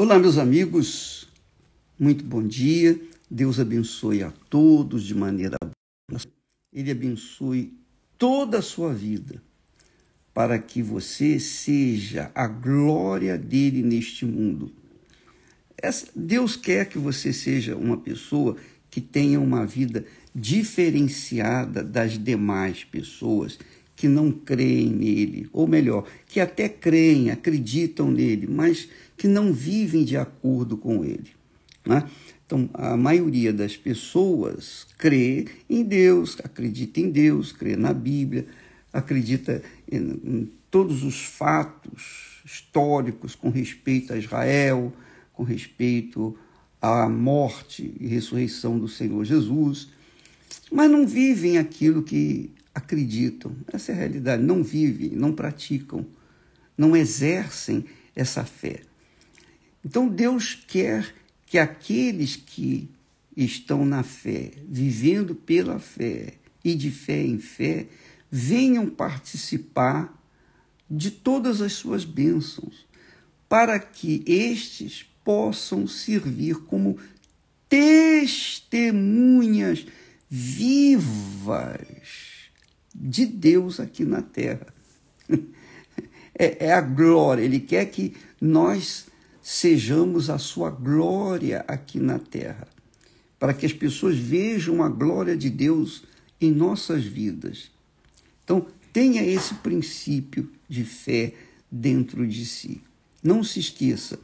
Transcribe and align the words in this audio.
Olá, 0.00 0.16
meus 0.16 0.38
amigos, 0.38 1.28
muito 1.98 2.22
bom 2.22 2.46
dia. 2.46 2.96
Deus 3.28 3.58
abençoe 3.58 4.22
a 4.22 4.30
todos 4.48 5.02
de 5.02 5.12
maneira 5.12 5.56
boa. 5.60 6.20
Ele 6.72 6.92
abençoe 6.92 7.76
toda 8.16 8.60
a 8.60 8.62
sua 8.62 8.94
vida, 8.94 9.42
para 10.32 10.56
que 10.56 10.80
você 10.80 11.40
seja 11.40 12.30
a 12.32 12.46
glória 12.46 13.36
dele 13.36 13.82
neste 13.82 14.24
mundo. 14.24 14.70
Deus 16.14 16.54
quer 16.54 16.88
que 16.88 16.96
você 16.96 17.32
seja 17.32 17.74
uma 17.74 17.96
pessoa 17.96 18.56
que 18.88 19.00
tenha 19.00 19.40
uma 19.40 19.66
vida 19.66 20.06
diferenciada 20.32 21.82
das 21.82 22.16
demais 22.16 22.84
pessoas 22.84 23.58
que 23.98 24.06
não 24.06 24.30
creem 24.30 24.90
nele, 24.90 25.48
ou 25.52 25.66
melhor, 25.66 26.04
que 26.28 26.38
até 26.38 26.68
creem, 26.68 27.32
acreditam 27.32 28.08
nele, 28.08 28.46
mas 28.46 28.88
que 29.16 29.26
não 29.26 29.52
vivem 29.52 30.04
de 30.04 30.16
acordo 30.16 30.76
com 30.76 31.04
ele. 31.04 31.32
Né? 31.84 32.08
Então, 32.46 32.70
a 32.74 32.96
maioria 32.96 33.52
das 33.52 33.76
pessoas 33.76 34.86
crê 34.96 35.48
em 35.68 35.82
Deus, 35.82 36.38
acredita 36.44 37.00
em 37.00 37.10
Deus, 37.10 37.50
crê 37.50 37.74
na 37.74 37.92
Bíblia, 37.92 38.46
acredita 38.92 39.64
em, 39.90 39.98
em 39.98 40.52
todos 40.70 41.02
os 41.02 41.24
fatos 41.24 42.40
históricos 42.44 43.34
com 43.34 43.50
respeito 43.50 44.12
a 44.12 44.16
Israel, 44.16 44.92
com 45.32 45.42
respeito 45.42 46.38
à 46.80 47.08
morte 47.08 47.92
e 47.98 48.06
ressurreição 48.06 48.78
do 48.78 48.86
Senhor 48.86 49.24
Jesus, 49.24 49.88
mas 50.70 50.88
não 50.88 51.04
vivem 51.04 51.58
aquilo 51.58 52.04
que 52.04 52.52
acreditam. 52.78 53.54
Essa 53.72 53.92
é 53.92 53.94
a 53.94 53.98
realidade. 53.98 54.42
Não 54.42 54.62
vivem, 54.62 55.10
não 55.10 55.32
praticam, 55.32 56.06
não 56.76 56.96
exercem 56.96 57.84
essa 58.14 58.44
fé. 58.44 58.82
Então 59.84 60.08
Deus 60.08 60.54
quer 60.54 61.14
que 61.44 61.58
aqueles 61.58 62.36
que 62.36 62.88
estão 63.36 63.84
na 63.84 64.02
fé, 64.02 64.52
vivendo 64.68 65.34
pela 65.34 65.78
fé 65.78 66.34
e 66.64 66.74
de 66.74 66.90
fé 66.90 67.22
em 67.22 67.38
fé, 67.38 67.86
venham 68.30 68.88
participar 68.88 70.16
de 70.90 71.10
todas 71.10 71.60
as 71.60 71.74
suas 71.74 72.02
bênçãos, 72.04 72.86
para 73.48 73.78
que 73.78 74.22
estes 74.26 75.04
possam 75.24 75.86
servir 75.86 76.56
como 76.64 76.98
testemunhas 77.68 79.86
vivas 80.28 82.27
de 83.00 83.24
Deus 83.26 83.78
aqui 83.80 84.04
na 84.04 84.22
terra. 84.22 84.66
É, 86.40 86.66
é, 86.66 86.72
a 86.72 86.80
glória, 86.80 87.42
Ele 87.42 87.58
quer 87.58 87.84
que 87.86 88.14
nós 88.40 89.06
sejamos 89.42 90.30
a 90.30 90.38
sua 90.38 90.70
glória 90.70 91.64
aqui 91.66 91.98
na 91.98 92.20
terra, 92.20 92.68
para 93.40 93.52
que 93.52 93.66
as 93.66 93.72
pessoas 93.72 94.16
vejam 94.16 94.80
a 94.80 94.88
glória 94.88 95.36
de 95.36 95.50
Deus 95.50 96.04
em 96.40 96.52
nossas 96.52 97.02
vidas. 97.02 97.72
Então, 98.44 98.64
tenha 98.92 99.20
esse 99.20 99.52
princípio 99.54 100.48
de 100.68 100.84
fé 100.84 101.34
dentro 101.68 102.24
de 102.24 102.46
si. 102.46 102.80
Não 103.20 103.42
se 103.42 103.58
esqueça, 103.58 104.16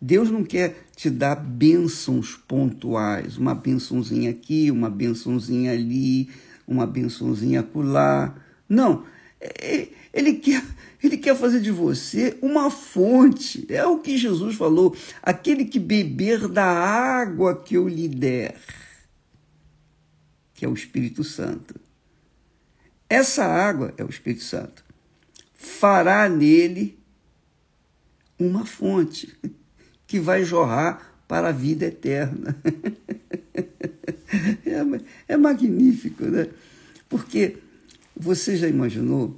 Deus 0.00 0.30
não 0.30 0.44
quer 0.44 0.84
te 0.94 1.10
dar 1.10 1.34
bênçãos 1.34 2.36
pontuais, 2.36 3.36
uma 3.36 3.54
bênçãozinha 3.54 4.30
aqui, 4.30 4.70
uma 4.70 4.88
bênçãozinha 4.88 5.72
ali, 5.72 6.28
uma 6.68 6.86
bençãozinha 6.86 7.60
acolá. 7.60 8.36
Não, 8.68 9.04
é, 9.40 9.88
ele 10.12 10.34
quer, 10.34 10.62
ele 11.02 11.16
quer 11.16 11.34
fazer 11.34 11.60
de 11.60 11.70
você 11.70 12.36
uma 12.42 12.70
fonte. 12.70 13.66
É 13.72 13.84
o 13.86 13.98
que 13.98 14.18
Jesus 14.18 14.54
falou: 14.54 14.94
aquele 15.22 15.64
que 15.64 15.80
beber 15.80 16.46
da 16.46 16.66
água 16.66 17.60
que 17.60 17.74
eu 17.74 17.88
lhe 17.88 18.06
der, 18.06 18.60
que 20.54 20.64
é 20.64 20.68
o 20.68 20.74
Espírito 20.74 21.24
Santo. 21.24 21.74
Essa 23.08 23.44
água 23.44 23.94
é 23.96 24.04
o 24.04 24.10
Espírito 24.10 24.44
Santo. 24.44 24.84
Fará 25.54 26.28
nele 26.28 26.98
uma 28.38 28.66
fonte 28.66 29.34
que 30.06 30.20
vai 30.20 30.44
jorrar 30.44 31.18
para 31.26 31.48
a 31.48 31.52
vida 31.52 31.86
eterna. 31.86 32.56
É, 34.66 35.32
é 35.32 35.36
magnífico, 35.38 36.24
né? 36.24 36.48
Porque 37.08 37.58
você 38.16 38.56
já 38.56 38.68
imaginou, 38.68 39.36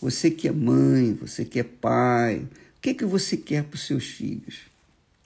você 0.00 0.30
que 0.30 0.48
é 0.48 0.52
mãe, 0.52 1.14
você 1.14 1.44
que 1.44 1.60
é 1.60 1.62
pai, 1.62 2.46
o 2.76 2.80
que, 2.80 2.94
que 2.94 3.04
você 3.04 3.36
quer 3.36 3.64
para 3.64 3.76
os 3.76 3.86
seus 3.86 4.04
filhos? 4.04 4.60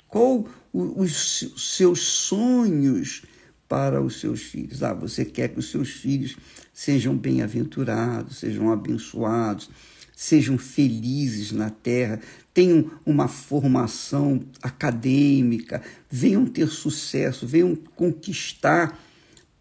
Qual 0.08 0.46
os 0.72 1.52
seus 1.56 2.00
sonhos 2.00 3.22
para 3.68 4.02
os 4.02 4.20
seus 4.20 4.42
filhos? 4.42 4.82
Ah, 4.82 4.92
você 4.92 5.24
quer 5.24 5.48
que 5.48 5.58
os 5.58 5.70
seus 5.70 5.90
filhos 5.90 6.36
sejam 6.72 7.16
bem-aventurados, 7.16 8.38
sejam 8.38 8.70
abençoados, 8.70 9.70
sejam 10.14 10.58
felizes 10.58 11.52
na 11.52 11.70
terra, 11.70 12.20
tenham 12.52 12.90
uma 13.04 13.28
formação 13.28 14.40
acadêmica, 14.62 15.82
venham 16.10 16.46
ter 16.46 16.68
sucesso, 16.68 17.46
venham 17.46 17.74
conquistar, 17.74 18.98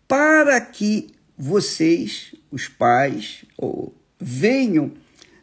para 0.08 0.60
que 0.62 1.15
vocês, 1.38 2.36
os 2.52 2.68
pais, 2.68 3.46
venham 4.20 4.92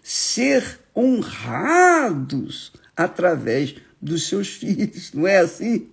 ser 0.03 0.80
honrados 0.97 2.72
através 2.97 3.75
dos 4.00 4.28
seus 4.28 4.48
filhos. 4.54 5.12
Não 5.12 5.26
é 5.26 5.38
assim? 5.38 5.86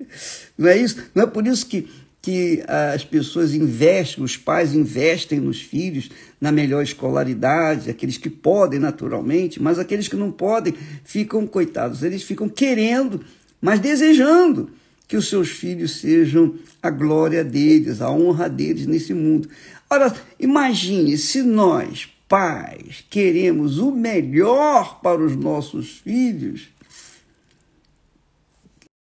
Não 0.58 0.68
é 0.68 0.78
isso? 0.78 1.04
Não 1.14 1.24
é 1.24 1.28
por 1.28 1.46
isso 1.46 1.66
que 1.66 1.88
que 2.22 2.62
as 2.68 3.06
pessoas 3.06 3.54
investem, 3.54 4.24
os 4.24 4.36
pais 4.36 4.74
investem 4.74 5.40
nos 5.40 5.62
filhos 5.62 6.10
na 6.40 6.52
melhor 6.52 6.84
escolaridade, 6.84 7.90
aqueles 7.90 8.18
que 8.18 8.30
podem 8.30 8.80
naturalmente, 8.80 9.62
mas 9.62 9.80
aqueles 9.80 10.08
que 10.08 10.18
não 10.18 10.32
podem 10.32 10.74
ficam 11.04 11.48
coitados, 11.48 12.04
eles 12.04 12.24
ficam 12.24 12.50
querendo, 12.50 13.22
mas 13.62 13.80
desejando 13.80 14.70
que 15.08 15.18
os 15.18 15.28
seus 15.28 15.50
filhos 15.50 16.02
sejam 16.02 16.56
a 16.84 16.90
glória 16.90 17.44
deles, 17.44 18.02
a 18.02 18.12
honra 18.12 18.48
deles 18.48 18.86
nesse 18.86 19.14
mundo. 19.14 19.50
Ora, 19.90 20.16
imagine 20.40 21.18
se 21.18 21.42
nós, 21.42 22.08
pais, 22.28 23.04
queremos 23.10 23.80
o 23.80 23.92
melhor 23.92 25.02
para 25.02 25.24
os 25.24 25.36
nossos 25.36 25.98
filhos. 26.00 26.70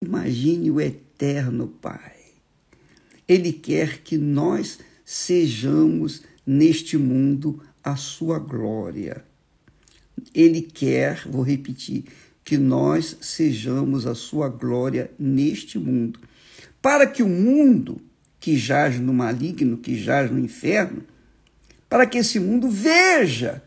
Imagine 0.03 0.71
o 0.71 0.81
eterno 0.81 1.66
Pai 1.66 2.19
ele 3.28 3.53
quer 3.53 3.99
que 3.99 4.16
nós 4.16 4.78
sejamos 5.04 6.22
neste 6.47 6.97
mundo 6.97 7.62
a 7.84 7.94
sua 7.94 8.38
glória. 8.38 9.22
Ele 10.34 10.62
quer, 10.62 11.28
vou 11.28 11.43
repetir, 11.43 12.05
que 12.43 12.56
nós 12.56 13.19
sejamos 13.20 14.06
a 14.06 14.15
sua 14.15 14.49
glória 14.49 15.10
neste 15.19 15.78
mundo, 15.78 16.19
para 16.81 17.06
que 17.06 17.22
o 17.22 17.28
mundo 17.28 18.00
que 18.41 18.56
jaz 18.56 18.99
no 18.99 19.12
maligno, 19.12 19.78
que 19.78 20.00
jaz 20.00 20.31
no 20.31 20.38
inferno, 20.38 21.04
para 21.88 22.06
que 22.06 22.19
esse 22.19 22.38
mundo 22.38 22.69
veja 22.71 23.62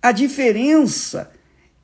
a 0.00 0.10
diferença 0.12 1.30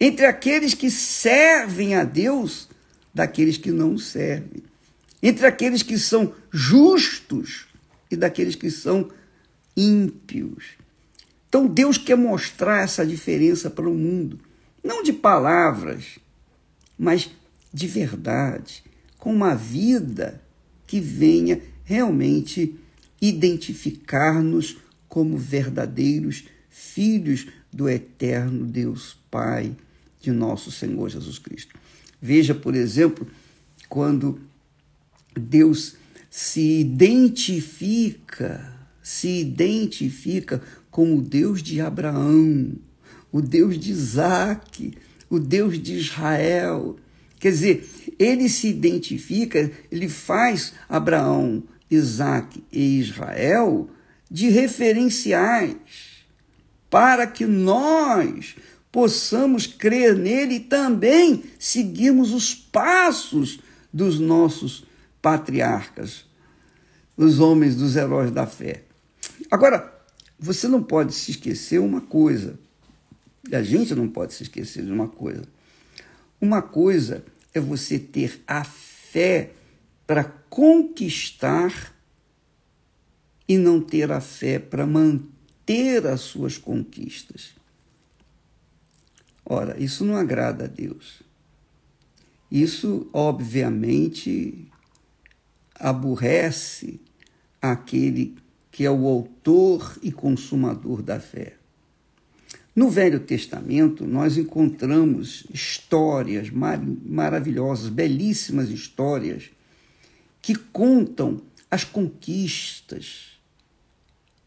entre 0.01 0.27
aqueles 0.27 0.75
que 0.75 0.91
servem 0.91 1.95
a 1.95 2.05
Deus 2.05 2.69
daqueles 3.15 3.57
que 3.57 3.71
não 3.71 3.99
servem 3.99 4.63
entre 5.23 5.47
aqueles 5.47 5.83
que 5.83 5.99
são 5.99 6.33
justos 6.51 7.67
e 8.11 8.17
daqueles 8.17 8.55
que 8.55 8.71
são 8.71 9.11
ímpios. 9.77 10.77
Então 11.49 11.67
Deus 11.67 11.99
quer 11.99 12.17
mostrar 12.17 12.83
essa 12.83 13.07
diferença 13.07 13.71
para 13.71 13.89
o 13.89 13.95
mundo, 13.95 14.39
não 14.83 15.03
de 15.03 15.13
palavras, 15.13 16.19
mas 16.99 17.31
de 17.73 17.87
verdade, 17.87 18.85
com 19.19 19.33
uma 19.33 19.55
vida 19.55 20.43
que 20.87 21.01
venha 21.01 21.61
realmente 21.89 22.77
identificar-nos 23.19 24.77
como 25.09 25.39
verdadeiros 25.39 26.45
filhos 26.69 27.47
do 27.73 27.89
eterno 27.89 28.67
Deus 28.67 29.17
Pai 29.31 29.75
de 30.21 30.31
nosso 30.31 30.71
Senhor 30.71 31.09
Jesus 31.09 31.39
Cristo. 31.39 31.75
Veja, 32.21 32.55
por 32.55 32.75
exemplo, 32.75 33.27
quando 33.89 34.39
Deus 35.35 35.97
se 36.29 36.81
identifica, 36.81 38.71
se 39.03 39.41
identifica 39.41 40.61
como 40.91 41.17
o 41.17 41.23
Deus 41.23 41.63
de 41.63 41.81
Abraão, 41.81 42.75
o 43.33 43.41
Deus 43.41 43.79
de 43.79 43.91
Isaac, 43.91 44.93
o 45.31 45.39
Deus 45.39 45.83
de 45.83 45.95
Israel. 45.95 46.99
Quer 47.41 47.53
dizer, 47.53 47.89
ele 48.19 48.47
se 48.51 48.69
identifica, 48.69 49.73
ele 49.91 50.11
faz 50.11 50.75
Abraão, 50.87 51.63
Isaac 51.91 52.63
e 52.73 52.99
Israel 52.99 53.89
de 54.31 54.49
referenciais 54.49 55.77
para 56.91 57.27
que 57.27 57.47
nós 57.47 58.57
possamos 58.91 59.67
crer 59.67 60.17
nele 60.17 60.55
e 60.55 60.61
também 60.61 61.45
seguirmos 61.59 62.33
os 62.33 62.55
passos 62.55 63.61
dos 63.93 64.19
nossos 64.19 64.85
patriarcas, 65.21 66.25
os 67.17 67.41
homens 67.41 67.77
dos 67.77 67.97
heróis 67.97 68.31
da 68.31 68.47
fé. 68.47 68.85
Agora, 69.51 69.95
você 70.39 70.69
não 70.69 70.83
pode 70.83 71.15
se 71.15 71.33
esquecer 71.33 71.81
uma 71.81 72.01
coisa. 72.01 72.59
A 73.53 73.63
gente 73.63 73.95
não 73.95 74.09
pode 74.09 74.35
se 74.35 74.45
esquecer 74.45 74.85
de 74.85 74.93
uma 74.93 75.09
coisa. 75.09 75.43
Uma 76.41 76.63
coisa 76.63 77.25
é 77.53 77.61
você 77.61 77.99
ter 77.99 78.43
a 78.47 78.63
fé 78.63 79.51
para 80.09 80.25
conquistar 80.25 81.95
e 83.47 83.59
não 83.59 83.79
ter 83.79 84.11
a 84.11 84.23
fé 84.23 84.59
para 84.59 84.87
manter 84.87 86.07
as 86.07 86.23
suas 86.23 86.57
conquistas. 86.57 87.51
Ora, 89.45 89.79
isso 89.79 90.07
não 90.07 90.17
agrada 90.17 90.65
a 90.65 90.67
Deus. 90.67 91.23
Isso, 92.51 93.07
obviamente, 93.13 94.67
aborrece 95.75 96.99
aquele 97.61 98.35
que 98.73 98.87
é 98.87 98.91
o 98.91 99.07
autor 99.07 99.99
e 100.03 100.11
consumador 100.11 101.03
da 101.03 101.21
fé. 101.21 101.57
No 102.75 102.89
Velho 102.89 103.21
Testamento, 103.21 104.07
nós 104.07 104.39
encontramos 104.39 105.45
histórias 105.53 106.49
mar 106.49 106.81
maravilhosas, 106.81 107.91
belíssimas 107.91 108.71
histórias, 108.71 109.51
que 110.49 110.55
contam 110.55 111.43
as 111.71 111.85
conquistas, 111.85 113.39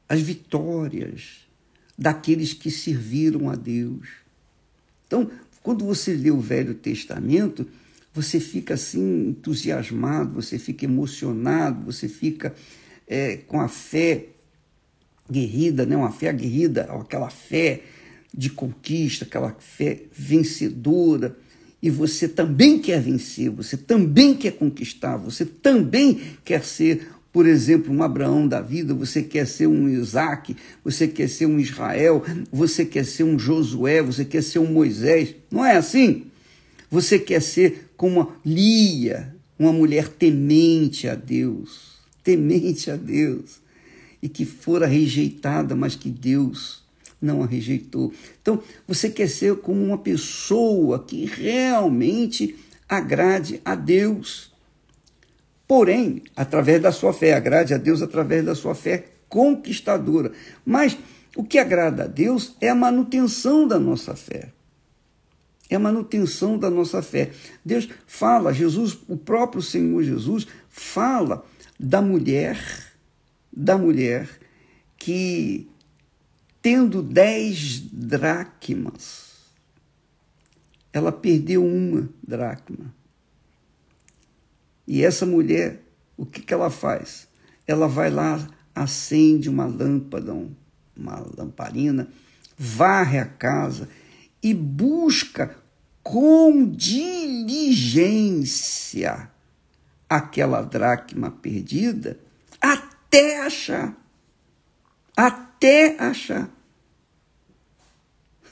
as 0.09 0.19
vitórias 0.19 1.47
daqueles 1.95 2.53
que 2.53 2.71
serviram 2.71 3.51
a 3.51 3.55
Deus. 3.55 4.07
Então, 5.05 5.29
quando 5.61 5.85
você 5.85 6.15
lê 6.15 6.31
o 6.31 6.39
Velho 6.39 6.73
Testamento, 6.73 7.67
você 8.11 8.39
fica 8.39 8.73
assim 8.73 9.27
entusiasmado, 9.27 10.33
você 10.33 10.57
fica 10.57 10.85
emocionado, 10.85 11.85
você 11.85 12.09
fica 12.09 12.55
é, 13.07 13.37
com 13.37 13.61
a 13.61 13.67
fé 13.67 14.29
guerrida, 15.29 15.85
né? 15.85 15.95
uma 15.95 16.11
fé 16.11 16.29
aguerrida, 16.29 16.85
aquela 16.99 17.29
fé 17.29 17.83
de 18.33 18.49
conquista, 18.49 19.23
aquela 19.23 19.55
fé 19.59 20.01
vencedora. 20.11 21.37
E 21.81 21.89
você 21.89 22.27
também 22.27 22.77
quer 22.77 23.01
vencer, 23.01 23.49
você 23.49 23.75
também 23.75 24.35
quer 24.35 24.51
conquistar, 24.51 25.17
você 25.17 25.43
também 25.43 26.21
quer 26.45 26.63
ser, 26.63 27.07
por 27.33 27.47
exemplo, 27.47 27.91
um 27.91 28.03
Abraão 28.03 28.47
da 28.47 28.61
vida, 28.61 28.93
você 28.93 29.23
quer 29.23 29.47
ser 29.47 29.65
um 29.65 29.89
Isaac, 29.89 30.55
você 30.83 31.07
quer 31.07 31.27
ser 31.27 31.47
um 31.47 31.59
Israel, 31.59 32.23
você 32.51 32.85
quer 32.85 33.03
ser 33.03 33.23
um 33.23 33.39
Josué, 33.39 34.01
você 34.01 34.23
quer 34.23 34.43
ser 34.43 34.59
um 34.59 34.71
Moisés. 34.71 35.33
Não 35.49 35.65
é 35.65 35.75
assim? 35.75 36.25
Você 36.89 37.17
quer 37.17 37.41
ser 37.41 37.89
como 37.97 38.19
uma 38.19 38.35
Lia, 38.45 39.35
uma 39.57 39.73
mulher 39.73 40.07
temente 40.07 41.07
a 41.07 41.15
Deus, 41.15 41.99
temente 42.23 42.91
a 42.91 42.95
Deus, 42.95 43.59
e 44.21 44.29
que 44.29 44.45
fora 44.45 44.85
rejeitada, 44.85 45.75
mas 45.75 45.95
que 45.95 46.09
Deus 46.09 46.80
não 47.21 47.43
a 47.43 47.45
rejeitou. 47.45 48.11
Então, 48.41 48.61
você 48.87 49.09
quer 49.09 49.27
ser 49.27 49.57
como 49.57 49.83
uma 49.83 49.97
pessoa 49.97 51.03
que 51.03 51.25
realmente 51.25 52.55
agrade 52.89 53.61
a 53.63 53.75
Deus. 53.75 54.51
Porém, 55.67 56.23
através 56.35 56.81
da 56.81 56.91
sua 56.91 57.13
fé, 57.13 57.33
agrade 57.33 57.73
a 57.73 57.77
Deus 57.77 58.01
através 58.01 58.43
da 58.43 58.55
sua 58.55 58.75
fé 58.75 59.05
conquistadora. 59.29 60.33
Mas 60.65 60.97
o 61.35 61.43
que 61.43 61.57
agrada 61.57 62.03
a 62.03 62.07
Deus 62.07 62.55
é 62.59 62.69
a 62.69 62.75
manutenção 62.75 63.65
da 63.67 63.79
nossa 63.79 64.15
fé. 64.15 64.49
É 65.69 65.75
a 65.75 65.79
manutenção 65.79 66.57
da 66.57 66.69
nossa 66.69 67.01
fé. 67.01 67.31
Deus 67.63 67.87
fala, 68.05 68.53
Jesus, 68.53 68.97
o 69.07 69.15
próprio 69.15 69.61
Senhor 69.61 70.03
Jesus, 70.03 70.45
fala 70.69 71.45
da 71.79 72.01
mulher, 72.01 72.59
da 73.53 73.77
mulher 73.77 74.27
que 74.97 75.70
tendo 76.61 77.01
dez 77.01 77.79
dracmas, 77.79 79.31
ela 80.93 81.11
perdeu 81.11 81.65
uma 81.65 82.07
dracma. 82.21 82.93
E 84.85 85.03
essa 85.03 85.25
mulher, 85.25 85.81
o 86.17 86.25
que, 86.25 86.41
que 86.41 86.53
ela 86.53 86.69
faz? 86.69 87.27
Ela 87.65 87.87
vai 87.87 88.11
lá, 88.11 88.45
acende 88.75 89.49
uma 89.49 89.65
lâmpada, 89.65 90.33
uma 90.95 91.25
lamparina, 91.37 92.09
varre 92.57 93.17
a 93.17 93.25
casa 93.25 93.89
e 94.43 94.53
busca 94.53 95.55
com 96.03 96.67
diligência 96.69 97.71
aquela 100.09 100.61
dracma 100.61 101.31
perdida 101.31 102.19
até 102.59 103.45
achar. 103.45 103.95
Até 105.15 105.50
até 105.61 105.95
achar. 105.99 106.49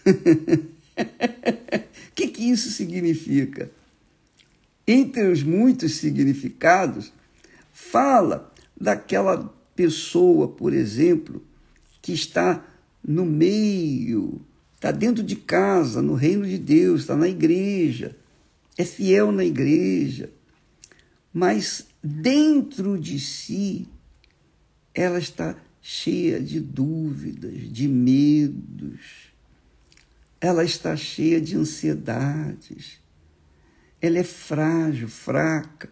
O 0.05 0.13
que, 2.13 2.27
que 2.27 2.43
isso 2.43 2.69
significa? 2.69 3.71
Entre 4.85 5.27
os 5.27 5.41
muitos 5.41 5.95
significados, 5.95 7.11
fala 7.73 8.53
daquela 8.79 9.51
pessoa, 9.75 10.49
por 10.49 10.71
exemplo, 10.71 11.43
que 11.99 12.13
está 12.13 12.63
no 13.03 13.25
meio, 13.25 14.39
está 14.75 14.91
dentro 14.91 15.23
de 15.23 15.35
casa, 15.35 16.03
no 16.03 16.13
reino 16.13 16.45
de 16.45 16.59
Deus, 16.59 17.01
está 17.01 17.15
na 17.15 17.27
igreja, 17.27 18.15
é 18.77 18.85
fiel 18.85 19.31
na 19.31 19.43
igreja, 19.43 20.29
mas 21.33 21.87
dentro 22.03 22.99
de 22.99 23.19
si 23.19 23.87
ela 24.93 25.17
está 25.17 25.55
cheia 25.91 26.39
de 26.39 26.59
dúvidas, 26.59 27.67
de 27.73 27.87
medos. 27.87 29.31
Ela 30.39 30.63
está 30.63 30.95
cheia 30.95 31.41
de 31.41 31.57
ansiedades. 31.57 32.99
Ela 33.99 34.19
é 34.19 34.23
frágil, 34.23 35.09
fraca. 35.09 35.89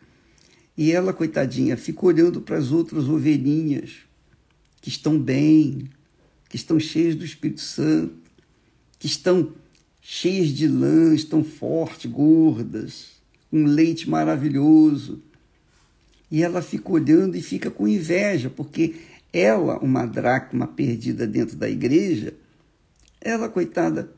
E 0.77 0.91
ela, 0.91 1.13
coitadinha, 1.13 1.75
fica 1.75 2.05
olhando 2.05 2.41
para 2.41 2.59
as 2.59 2.71
outras 2.71 3.09
ovelhinhas 3.09 3.95
que 4.79 4.89
estão 4.89 5.19
bem, 5.19 5.89
que 6.47 6.57
estão 6.57 6.79
cheias 6.79 7.15
do 7.15 7.25
Espírito 7.25 7.61
Santo, 7.61 8.31
que 8.99 9.07
estão 9.07 9.51
cheias 9.99 10.49
de 10.49 10.67
lã, 10.67 11.15
estão 11.15 11.44
fortes, 11.44 12.09
gordas, 12.11 13.13
um 13.51 13.65
leite 13.65 14.07
maravilhoso. 14.07 15.23
E 16.30 16.44
ela 16.44 16.61
fica 16.61 16.92
olhando 16.92 17.35
e 17.35 17.42
fica 17.42 17.71
com 17.71 17.87
inveja, 17.87 18.49
porque 18.49 18.95
ela, 19.31 19.77
uma 19.79 20.05
dracma 20.05 20.67
perdida 20.67 21.27
dentro 21.27 21.55
da 21.55 21.69
igreja, 21.69 22.33
ela, 23.19 23.49
coitada, 23.49 24.11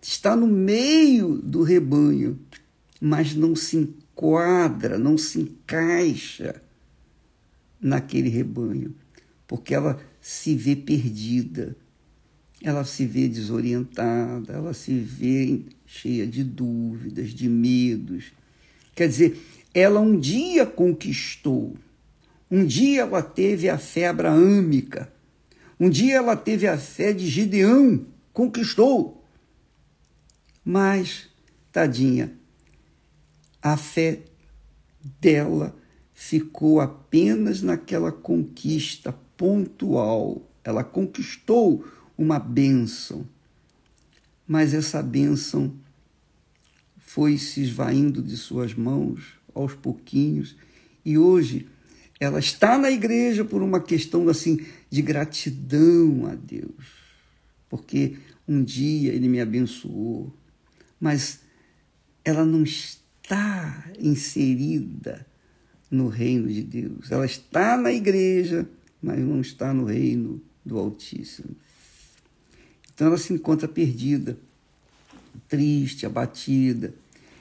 está 0.00 0.34
no 0.36 0.46
meio 0.46 1.36
do 1.36 1.62
rebanho, 1.62 2.38
mas 3.00 3.34
não 3.34 3.54
se 3.54 3.76
enquadra, 3.76 4.98
não 4.98 5.16
se 5.16 5.40
encaixa 5.40 6.62
naquele 7.80 8.28
rebanho, 8.28 8.94
porque 9.46 9.74
ela 9.74 10.00
se 10.20 10.54
vê 10.54 10.76
perdida, 10.76 11.76
ela 12.62 12.84
se 12.84 13.04
vê 13.04 13.28
desorientada, 13.28 14.52
ela 14.52 14.72
se 14.72 14.94
vê 14.98 15.62
cheia 15.84 16.26
de 16.26 16.44
dúvidas, 16.44 17.30
de 17.30 17.48
medos. 17.48 18.32
Quer 18.94 19.08
dizer, 19.08 19.40
ela 19.74 19.98
um 20.00 20.18
dia 20.18 20.64
conquistou 20.64 21.76
um 22.54 22.66
dia 22.66 23.00
ela 23.00 23.22
teve 23.22 23.70
a 23.70 23.78
fé 23.78 24.08
abraâmica. 24.08 25.10
Um 25.80 25.88
dia 25.88 26.16
ela 26.16 26.36
teve 26.36 26.66
a 26.66 26.76
fé 26.76 27.10
de 27.10 27.26
Gideão, 27.26 28.04
conquistou. 28.30 29.24
Mas, 30.62 31.30
tadinha, 31.72 32.36
a 33.62 33.74
fé 33.78 34.20
dela 35.18 35.74
ficou 36.12 36.78
apenas 36.78 37.62
naquela 37.62 38.12
conquista 38.12 39.14
pontual. 39.34 40.46
Ela 40.62 40.84
conquistou 40.84 41.82
uma 42.18 42.38
bênção, 42.38 43.26
mas 44.46 44.74
essa 44.74 45.02
bênção 45.02 45.72
foi 46.98 47.38
se 47.38 47.62
esvaindo 47.62 48.22
de 48.22 48.36
suas 48.36 48.74
mãos 48.74 49.38
aos 49.54 49.74
pouquinhos 49.74 50.54
e 51.02 51.16
hoje 51.16 51.71
ela 52.22 52.38
está 52.38 52.78
na 52.78 52.88
igreja 52.88 53.44
por 53.44 53.62
uma 53.62 53.80
questão 53.80 54.28
assim 54.28 54.64
de 54.88 55.02
gratidão 55.02 56.24
a 56.30 56.36
Deus, 56.36 56.70
porque 57.68 58.16
um 58.46 58.62
dia 58.62 59.12
ele 59.12 59.28
me 59.28 59.40
abençoou, 59.40 60.32
mas 61.00 61.40
ela 62.24 62.44
não 62.44 62.62
está 62.62 63.90
inserida 63.98 65.26
no 65.90 66.06
reino 66.06 66.46
de 66.46 66.62
Deus. 66.62 67.10
Ela 67.10 67.26
está 67.26 67.76
na 67.76 67.92
igreja, 67.92 68.68
mas 69.02 69.18
não 69.18 69.40
está 69.40 69.74
no 69.74 69.84
reino 69.84 70.40
do 70.64 70.78
Altíssimo. 70.78 71.56
Então 72.94 73.08
ela 73.08 73.18
se 73.18 73.32
encontra 73.32 73.66
perdida, 73.66 74.38
triste, 75.48 76.06
abatida. 76.06 76.94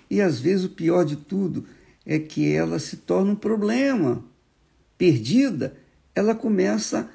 E 0.09 0.19
às 0.19 0.39
vezes 0.39 0.65
o 0.65 0.69
pior 0.69 1.05
de 1.05 1.17
tudo 1.17 1.67
é 2.03 2.17
que 2.17 2.51
ela 2.51 2.79
se 2.79 2.97
torna 2.97 3.33
um 3.33 3.35
problema. 3.35 4.30
Perdida, 5.01 5.75
ela 6.13 6.35
começa 6.35 7.09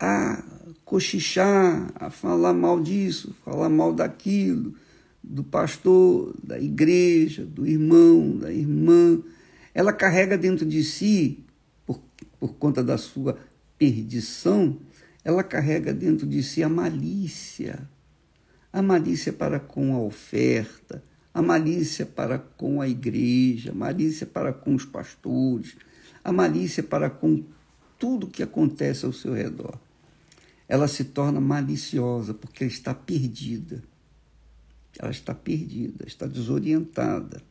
a 0.00 0.42
cochichar, 0.84 1.92
a 1.94 2.10
falar 2.10 2.52
mal 2.52 2.82
disso, 2.82 3.32
falar 3.44 3.68
mal 3.68 3.92
daquilo, 3.92 4.74
do 5.22 5.44
pastor, 5.44 6.34
da 6.42 6.58
igreja, 6.58 7.46
do 7.46 7.64
irmão, 7.64 8.36
da 8.36 8.52
irmã. 8.52 9.22
Ela 9.72 9.92
carrega 9.92 10.36
dentro 10.36 10.66
de 10.66 10.82
si, 10.82 11.44
por, 11.86 12.02
por 12.40 12.54
conta 12.54 12.82
da 12.82 12.98
sua 12.98 13.38
perdição, 13.78 14.78
ela 15.22 15.44
carrega 15.44 15.94
dentro 15.94 16.26
de 16.26 16.42
si 16.42 16.64
a 16.64 16.68
malícia. 16.68 17.88
A 18.72 18.82
malícia 18.82 19.32
para 19.32 19.60
com 19.60 19.94
a 19.94 20.00
oferta, 20.00 21.00
a 21.32 21.40
malícia 21.40 22.04
para 22.04 22.40
com 22.40 22.80
a 22.80 22.88
igreja, 22.88 23.70
a 23.70 23.74
malícia 23.74 24.26
para 24.26 24.52
com 24.52 24.74
os 24.74 24.84
pastores, 24.84 25.76
a 26.22 26.32
malícia 26.32 26.82
para 26.82 27.08
com 27.08 27.44
tudo 27.98 28.26
que 28.26 28.42
acontece 28.42 29.04
ao 29.04 29.12
seu 29.12 29.32
redor. 29.34 29.78
Ela 30.68 30.88
se 30.88 31.04
torna 31.04 31.40
maliciosa 31.40 32.32
porque 32.32 32.64
está 32.64 32.94
perdida. 32.94 33.82
Ela 34.98 35.10
está 35.10 35.34
perdida, 35.34 36.04
está 36.06 36.26
desorientada. 36.26 37.42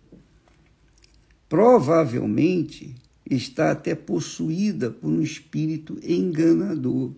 Provavelmente 1.47 2.95
está 3.29 3.71
até 3.71 3.93
possuída 3.93 4.89
por 4.89 5.09
um 5.09 5.21
espírito 5.21 5.99
enganador. 6.03 7.11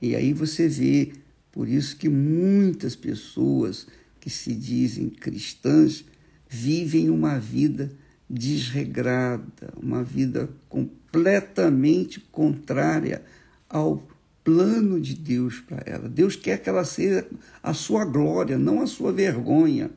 E 0.00 0.14
aí 0.14 0.32
você 0.32 0.68
vê, 0.68 1.12
por 1.52 1.68
isso 1.68 1.96
que 1.96 2.08
muitas 2.08 2.96
pessoas 2.96 3.86
que 4.18 4.30
se 4.30 4.54
dizem 4.54 5.08
cristãs 5.08 6.04
vivem 6.48 7.10
uma 7.10 7.38
vida 7.38 7.92
desregrada, 8.30 9.74
uma 9.76 10.04
vida 10.04 10.48
completamente 10.68 12.20
contrária 12.20 13.24
ao 13.68 14.06
plano 14.44 15.00
de 15.00 15.16
Deus 15.16 15.58
para 15.58 15.82
ela. 15.84 16.08
Deus 16.08 16.36
quer 16.36 16.62
que 16.62 16.68
ela 16.68 16.84
seja 16.84 17.26
a 17.60 17.74
sua 17.74 18.04
glória, 18.04 18.56
não 18.56 18.80
a 18.80 18.86
sua 18.86 19.12
vergonha. 19.12 19.90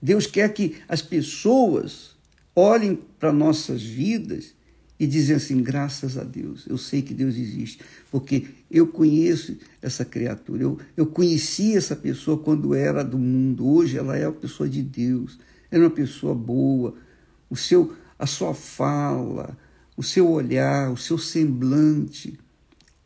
Deus 0.00 0.26
quer 0.26 0.52
que 0.54 0.76
as 0.88 1.02
pessoas 1.02 2.16
olhem 2.54 2.98
para 3.18 3.32
nossas 3.32 3.82
vidas 3.82 4.54
e 4.98 5.06
dizer 5.06 5.34
assim: 5.34 5.60
graças 5.60 6.16
a 6.16 6.22
Deus, 6.22 6.64
eu 6.68 6.78
sei 6.78 7.02
que 7.02 7.12
Deus 7.12 7.34
existe, 7.34 7.80
porque 8.12 8.46
eu 8.70 8.86
conheço 8.86 9.56
essa 9.80 10.04
criatura, 10.04 10.62
eu, 10.62 10.78
eu 10.96 11.06
conheci 11.06 11.76
essa 11.76 11.96
pessoa 11.96 12.38
quando 12.38 12.74
era 12.74 13.02
do 13.02 13.18
mundo, 13.18 13.68
hoje 13.68 13.98
ela 13.98 14.16
é 14.16 14.26
uma 14.28 14.36
pessoa 14.36 14.68
de 14.68 14.82
Deus, 14.82 15.38
ela 15.72 15.84
é 15.84 15.86
uma 15.86 15.94
pessoa 15.94 16.34
boa, 16.34 16.94
o 17.48 17.56
seu, 17.56 17.96
a 18.18 18.26
sua 18.26 18.52
fala, 18.52 19.56
o 19.96 20.02
seu 20.02 20.30
olhar, 20.30 20.92
o 20.92 20.98
seu 20.98 21.16
semblante 21.16 22.38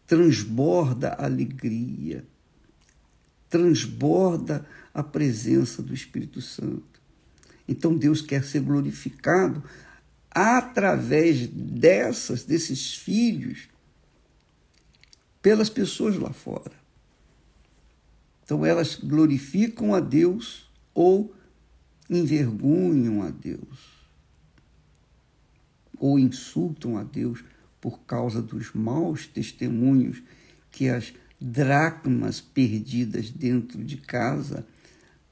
transborda 0.05 1.15
alegria, 1.15 2.25
transborda 3.49 4.67
a 4.93 5.03
presença 5.03 5.81
do 5.81 5.95
Espírito 5.95 6.43
Santo. 6.43 7.01
Então 7.69 7.97
Deus 7.97 8.21
quer 8.21 8.45
ser 8.45 8.61
glorificado 8.61 9.63
através 10.29 11.47
dessas, 11.47 12.43
desses 12.43 12.95
filhos, 12.95 13.69
pelas 15.41 15.71
pessoas 15.71 16.17
lá 16.17 16.33
fora. 16.33 16.73
Então 18.43 18.67
elas 18.67 18.97
glorificam 18.97 19.95
a 19.95 20.01
Deus 20.01 20.69
ou 20.93 21.36
envergonham 22.09 23.23
a 23.23 23.31
Deus, 23.31 23.97
ou 25.99 26.19
insultam 26.19 26.97
a 26.97 27.03
Deus 27.03 27.43
por 27.81 28.01
causa 28.01 28.43
dos 28.43 28.73
maus 28.73 29.27
testemunhos 29.27 30.23
que 30.71 30.89
as 30.89 31.13
dracmas 31.41 32.41
perdidas 32.41 33.31
dentro 33.31 33.83
de 33.83 33.97
casa 33.97 34.67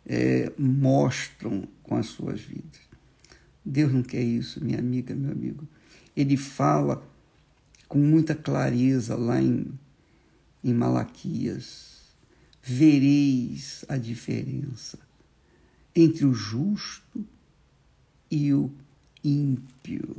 é, 0.06 0.52
mostram 0.58 1.66
com 1.82 1.96
as 1.96 2.06
suas 2.06 2.40
vidas. 2.40 2.80
Deus 3.64 3.92
não 3.92 4.02
quer 4.02 4.22
isso, 4.22 4.62
minha 4.62 4.78
amiga, 4.78 5.14
meu 5.14 5.32
amigo. 5.32 5.66
Ele 6.16 6.36
fala 6.36 7.02
com 7.88 7.98
muita 7.98 8.34
clareza 8.34 9.16
lá 9.16 9.40
em, 9.40 9.66
em 10.62 10.74
Malaquias: 10.74 12.14
vereis 12.62 13.84
a 13.88 13.96
diferença 13.96 14.98
entre 15.94 16.24
o 16.24 16.34
justo 16.34 17.26
e 18.30 18.52
o 18.52 18.70
ímpio, 19.22 20.16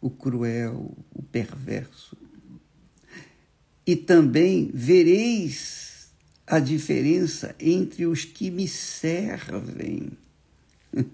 o 0.00 0.08
cruel, 0.08 0.96
o 1.12 1.22
perverso. 1.22 2.16
E 3.86 3.94
também 3.96 4.70
vereis 4.72 6.08
a 6.46 6.58
diferença 6.58 7.54
entre 7.60 8.06
os 8.06 8.24
que 8.24 8.50
me 8.50 8.66
servem. 8.66 10.10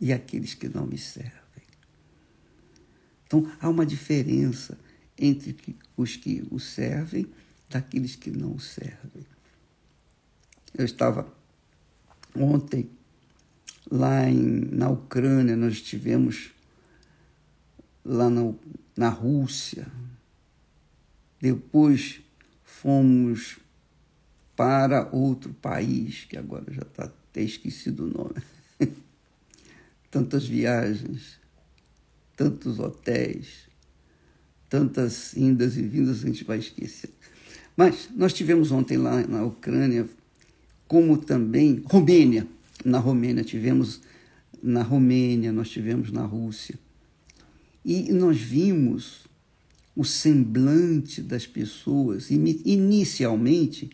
e 0.00 0.12
aqueles 0.12 0.54
que 0.54 0.68
não 0.68 0.86
me 0.86 0.98
servem. 0.98 1.40
Então, 3.26 3.50
há 3.60 3.68
uma 3.68 3.86
diferença 3.86 4.78
entre 5.16 5.56
os 5.96 6.16
que 6.16 6.44
o 6.50 6.58
servem 6.58 7.26
daqueles 7.68 8.16
que 8.16 8.30
não 8.30 8.54
o 8.54 8.60
servem. 8.60 9.24
Eu 10.74 10.84
estava 10.84 11.32
ontem 12.34 12.90
lá 13.90 14.28
em, 14.28 14.68
na 14.70 14.88
Ucrânia, 14.88 15.56
nós 15.56 15.74
estivemos 15.74 16.50
lá 18.04 18.28
na, 18.30 18.52
na 18.96 19.08
Rússia, 19.08 19.86
depois 21.40 22.20
fomos 22.64 23.58
para 24.56 25.08
outro 25.12 25.52
país, 25.54 26.24
que 26.24 26.36
agora 26.36 26.72
já 26.72 26.82
está 26.82 27.04
até 27.04 27.42
esquecido 27.42 28.04
o 28.04 28.08
nome 28.08 28.42
tantas 30.10 30.46
viagens, 30.46 31.38
tantos 32.36 32.78
hotéis, 32.78 33.68
tantas 34.68 35.36
indas 35.36 35.76
e 35.76 35.82
vindas, 35.82 36.22
a 36.22 36.26
gente 36.26 36.44
vai 36.44 36.58
esquecer. 36.58 37.10
Mas 37.76 38.08
nós 38.14 38.32
tivemos 38.32 38.70
ontem 38.70 38.98
lá 38.98 39.26
na 39.26 39.42
Ucrânia, 39.42 40.08
como 40.92 41.16
também 41.16 41.82
Romênia. 41.86 42.46
Na 42.84 42.98
Romênia 42.98 43.42
tivemos 43.42 44.02
na 44.62 44.82
Romênia, 44.82 45.50
nós 45.50 45.70
tivemos 45.70 46.12
na 46.12 46.26
Rússia. 46.26 46.78
E 47.82 48.12
nós 48.12 48.38
vimos 48.38 49.26
o 49.96 50.04
semblante 50.04 51.22
das 51.22 51.46
pessoas, 51.46 52.30
inicialmente 52.30 53.88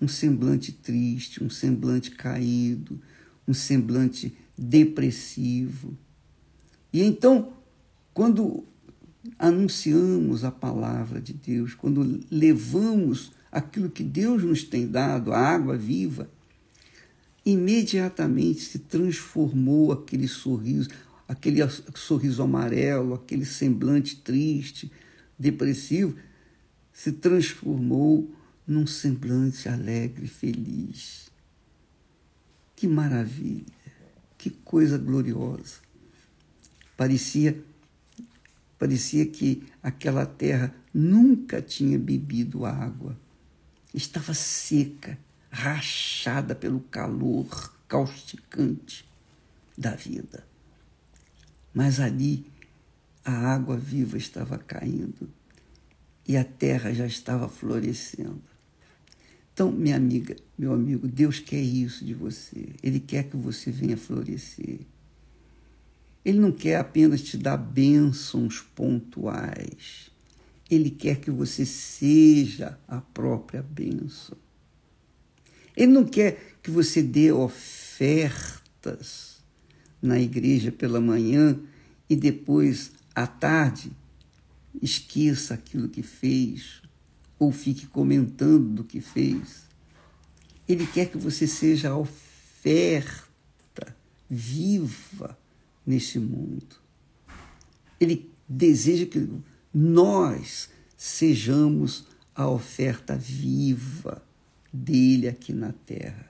um 0.00 0.08
semblante 0.08 0.72
triste, 0.72 1.44
um 1.44 1.50
semblante 1.50 2.12
caído, 2.12 2.98
um 3.46 3.52
semblante 3.52 4.32
depressivo. 4.56 5.98
E 6.90 7.02
então, 7.02 7.52
quando 8.14 8.64
anunciamos 9.38 10.44
a 10.44 10.50
palavra 10.50 11.20
de 11.20 11.34
Deus, 11.34 11.74
quando 11.74 12.22
levamos 12.30 13.32
aquilo 13.52 13.90
que 13.90 14.02
Deus 14.02 14.42
nos 14.42 14.64
tem 14.64 14.86
dado, 14.86 15.30
a 15.30 15.38
água 15.38 15.76
viva, 15.76 16.30
imediatamente 17.50 18.60
se 18.60 18.78
transformou 18.78 19.90
aquele 19.90 20.28
sorriso, 20.28 20.90
aquele 21.26 21.60
sorriso 21.94 22.42
amarelo, 22.42 23.14
aquele 23.14 23.46
semblante 23.46 24.16
triste, 24.16 24.92
depressivo, 25.38 26.14
se 26.92 27.12
transformou 27.12 28.30
num 28.66 28.86
semblante 28.86 29.66
alegre, 29.68 30.26
feliz. 30.26 31.30
Que 32.76 32.86
maravilha! 32.86 33.78
Que 34.36 34.50
coisa 34.50 34.98
gloriosa. 34.98 35.76
Parecia 36.96 37.64
parecia 38.78 39.26
que 39.26 39.64
aquela 39.82 40.24
terra 40.24 40.72
nunca 40.94 41.60
tinha 41.60 41.98
bebido 41.98 42.64
água. 42.64 43.18
Estava 43.92 44.32
seca, 44.34 45.18
rachada 45.50 46.54
pelo 46.54 46.80
calor 46.80 47.74
causticante 47.86 49.08
da 49.76 49.94
vida. 49.94 50.46
Mas 51.72 52.00
ali 52.00 52.46
a 53.24 53.32
água 53.32 53.76
viva 53.76 54.16
estava 54.16 54.58
caindo 54.58 55.28
e 56.26 56.36
a 56.36 56.44
terra 56.44 56.92
já 56.92 57.06
estava 57.06 57.48
florescendo. 57.48 58.42
Então, 59.52 59.72
minha 59.72 59.96
amiga, 59.96 60.36
meu 60.56 60.72
amigo, 60.72 61.08
Deus 61.08 61.40
quer 61.40 61.60
isso 61.60 62.04
de 62.04 62.14
você. 62.14 62.68
Ele 62.82 63.00
quer 63.00 63.24
que 63.24 63.36
você 63.36 63.70
venha 63.70 63.96
florescer. 63.96 64.80
Ele 66.24 66.38
não 66.38 66.52
quer 66.52 66.76
apenas 66.76 67.22
te 67.22 67.36
dar 67.36 67.56
bênçãos 67.56 68.60
pontuais. 68.60 70.10
Ele 70.70 70.90
quer 70.90 71.18
que 71.20 71.30
você 71.30 71.64
seja 71.64 72.78
a 72.86 73.00
própria 73.00 73.62
bênção. 73.62 74.36
Ele 75.78 75.92
não 75.92 76.04
quer 76.04 76.58
que 76.60 76.72
você 76.72 77.00
dê 77.00 77.30
ofertas 77.30 77.68
na 80.02 80.18
igreja 80.18 80.72
pela 80.72 81.00
manhã 81.00 81.56
e 82.10 82.16
depois 82.16 82.90
à 83.14 83.28
tarde 83.28 83.92
esqueça 84.82 85.54
aquilo 85.54 85.88
que 85.88 86.02
fez 86.02 86.82
ou 87.38 87.52
fique 87.52 87.86
comentando 87.86 88.74
do 88.74 88.82
que 88.82 89.00
fez. 89.00 89.68
Ele 90.68 90.84
quer 90.84 91.12
que 91.12 91.16
você 91.16 91.46
seja 91.46 91.94
oferta 91.94 93.14
viva 94.28 95.38
nesse 95.86 96.18
mundo. 96.18 96.74
Ele 98.00 98.28
deseja 98.48 99.06
que 99.06 99.28
nós 99.72 100.70
sejamos 100.96 102.08
a 102.34 102.48
oferta 102.48 103.16
viva 103.16 104.26
dele 104.72 105.28
aqui 105.28 105.52
na 105.52 105.72
terra. 105.72 106.28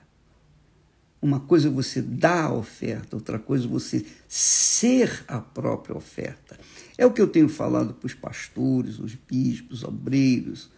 Uma 1.21 1.39
coisa 1.41 1.67
é 1.67 1.71
você 1.71 2.01
dar 2.01 2.45
a 2.45 2.53
oferta, 2.53 3.15
outra 3.15 3.37
coisa 3.37 3.65
é 3.65 3.67
você 3.67 4.05
ser 4.27 5.23
a 5.27 5.39
própria 5.41 5.95
oferta. 5.95 6.57
É 6.97 7.05
o 7.05 7.11
que 7.11 7.21
eu 7.21 7.27
tenho 7.27 7.49
falado 7.49 7.93
para 7.93 8.07
os 8.07 8.13
pastores, 8.13 8.99
os 8.99 9.15
bispos, 9.15 9.83
obreiros, 9.83 10.69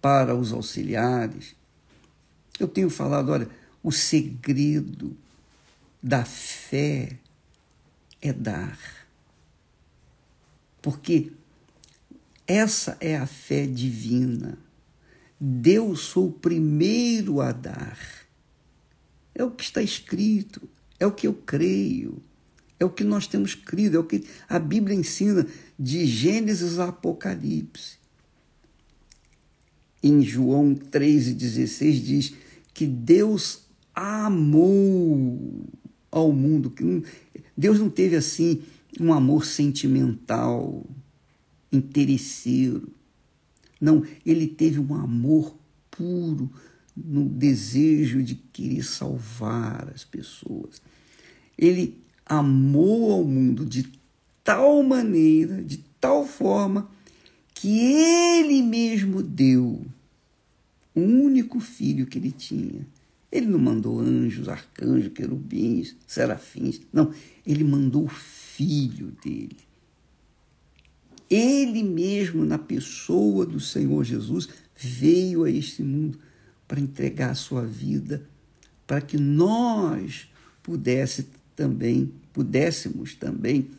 para 0.00 0.34
os 0.34 0.52
auxiliares. 0.52 1.54
Eu 2.60 2.68
tenho 2.68 2.90
falado, 2.90 3.30
olha, 3.30 3.48
o 3.82 3.90
segredo 3.90 5.16
da 6.02 6.24
fé 6.24 7.18
é 8.20 8.32
dar. 8.32 8.78
Porque 10.82 11.32
essa 12.46 12.96
é 13.00 13.16
a 13.16 13.26
fé 13.26 13.66
divina. 13.66 14.58
Deus 15.44 16.06
foi 16.06 16.22
o 16.26 16.30
primeiro 16.30 17.40
a 17.40 17.50
dar. 17.50 17.98
É 19.34 19.42
o 19.42 19.50
que 19.50 19.64
está 19.64 19.82
escrito, 19.82 20.68
é 21.00 21.06
o 21.06 21.10
que 21.10 21.26
eu 21.26 21.34
creio, 21.34 22.22
é 22.78 22.84
o 22.84 22.90
que 22.90 23.02
nós 23.02 23.26
temos 23.26 23.52
crido, 23.52 23.96
é 23.96 23.98
o 23.98 24.04
que 24.04 24.24
a 24.48 24.60
Bíblia 24.60 24.96
ensina 24.96 25.44
de 25.76 26.06
Gênesis 26.06 26.78
a 26.78 26.90
Apocalipse. 26.90 27.96
Em 30.00 30.22
João 30.22 30.76
3,16 30.76 31.92
diz 32.00 32.34
que 32.72 32.86
Deus 32.86 33.62
amou 33.92 35.66
ao 36.08 36.32
mundo. 36.32 36.72
Deus 37.56 37.80
não 37.80 37.90
teve 37.90 38.14
assim 38.14 38.62
um 39.00 39.12
amor 39.12 39.44
sentimental, 39.44 40.86
interesseiro. 41.72 42.92
Não, 43.82 44.04
ele 44.24 44.46
teve 44.46 44.78
um 44.78 44.94
amor 44.94 45.54
puro 45.90 46.50
no 46.96 47.28
desejo 47.28 48.22
de 48.22 48.34
querer 48.34 48.84
salvar 48.84 49.90
as 49.94 50.04
pessoas. 50.04 50.80
Ele 51.58 51.98
amou 52.24 53.12
ao 53.12 53.24
mundo 53.24 53.66
de 53.66 53.90
tal 54.44 54.82
maneira, 54.82 55.62
de 55.62 55.78
tal 56.00 56.26
forma, 56.26 56.88
que 57.54 57.68
ele 57.68 58.62
mesmo 58.62 59.22
deu 59.22 59.84
o 60.94 61.00
único 61.00 61.60
filho 61.60 62.06
que 62.06 62.18
ele 62.18 62.30
tinha 62.30 62.86
ele 63.32 63.46
não 63.46 63.58
mandou 63.58 63.98
anjos, 63.98 64.46
arcanjos, 64.46 65.10
querubins, 65.14 65.96
serafins. 66.06 66.82
Não, 66.92 67.14
ele 67.46 67.64
mandou 67.64 68.04
o 68.04 68.08
filho 68.08 69.10
dele. 69.24 69.56
Ele 71.34 71.82
mesmo, 71.82 72.44
na 72.44 72.58
pessoa 72.58 73.46
do 73.46 73.58
Senhor 73.58 74.04
Jesus, 74.04 74.50
veio 74.76 75.44
a 75.44 75.50
este 75.50 75.82
mundo 75.82 76.18
para 76.68 76.78
entregar 76.78 77.30
a 77.30 77.34
sua 77.34 77.64
vida, 77.64 78.22
para 78.86 79.00
que 79.00 79.16
nós 79.16 80.30
pudesse 80.62 81.28
também, 81.56 82.12
pudéssemos 82.34 83.14
também 83.14 83.70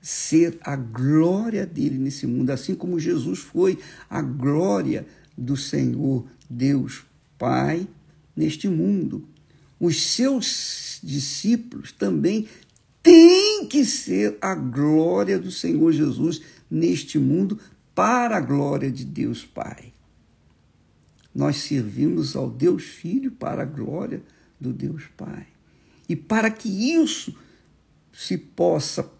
ser 0.00 0.56
a 0.62 0.76
glória 0.76 1.66
dele 1.66 1.98
nesse 1.98 2.26
mundo, 2.26 2.48
assim 2.48 2.74
como 2.74 2.98
Jesus 2.98 3.40
foi 3.40 3.78
a 4.08 4.22
glória 4.22 5.06
do 5.36 5.58
Senhor 5.58 6.24
Deus 6.48 7.02
Pai 7.38 7.86
neste 8.34 8.66
mundo. 8.66 9.28
Os 9.78 10.02
seus 10.02 11.00
discípulos 11.02 11.92
também 11.92 12.48
têm 13.02 13.43
que 13.68 13.84
ser 13.84 14.36
a 14.40 14.54
glória 14.54 15.38
do 15.38 15.50
Senhor 15.50 15.92
Jesus 15.92 16.42
neste 16.70 17.18
mundo 17.18 17.58
para 17.94 18.36
a 18.36 18.40
glória 18.40 18.90
de 18.90 19.04
Deus 19.04 19.44
Pai. 19.44 19.92
Nós 21.34 21.56
servimos 21.56 22.36
ao 22.36 22.50
Deus 22.50 22.84
Filho 22.84 23.32
para 23.32 23.62
a 23.62 23.66
glória 23.66 24.22
do 24.60 24.72
Deus 24.72 25.04
Pai. 25.16 25.46
E 26.08 26.14
para 26.14 26.50
que 26.50 26.68
isso 26.68 27.34
se 28.12 28.36
possa 28.36 29.10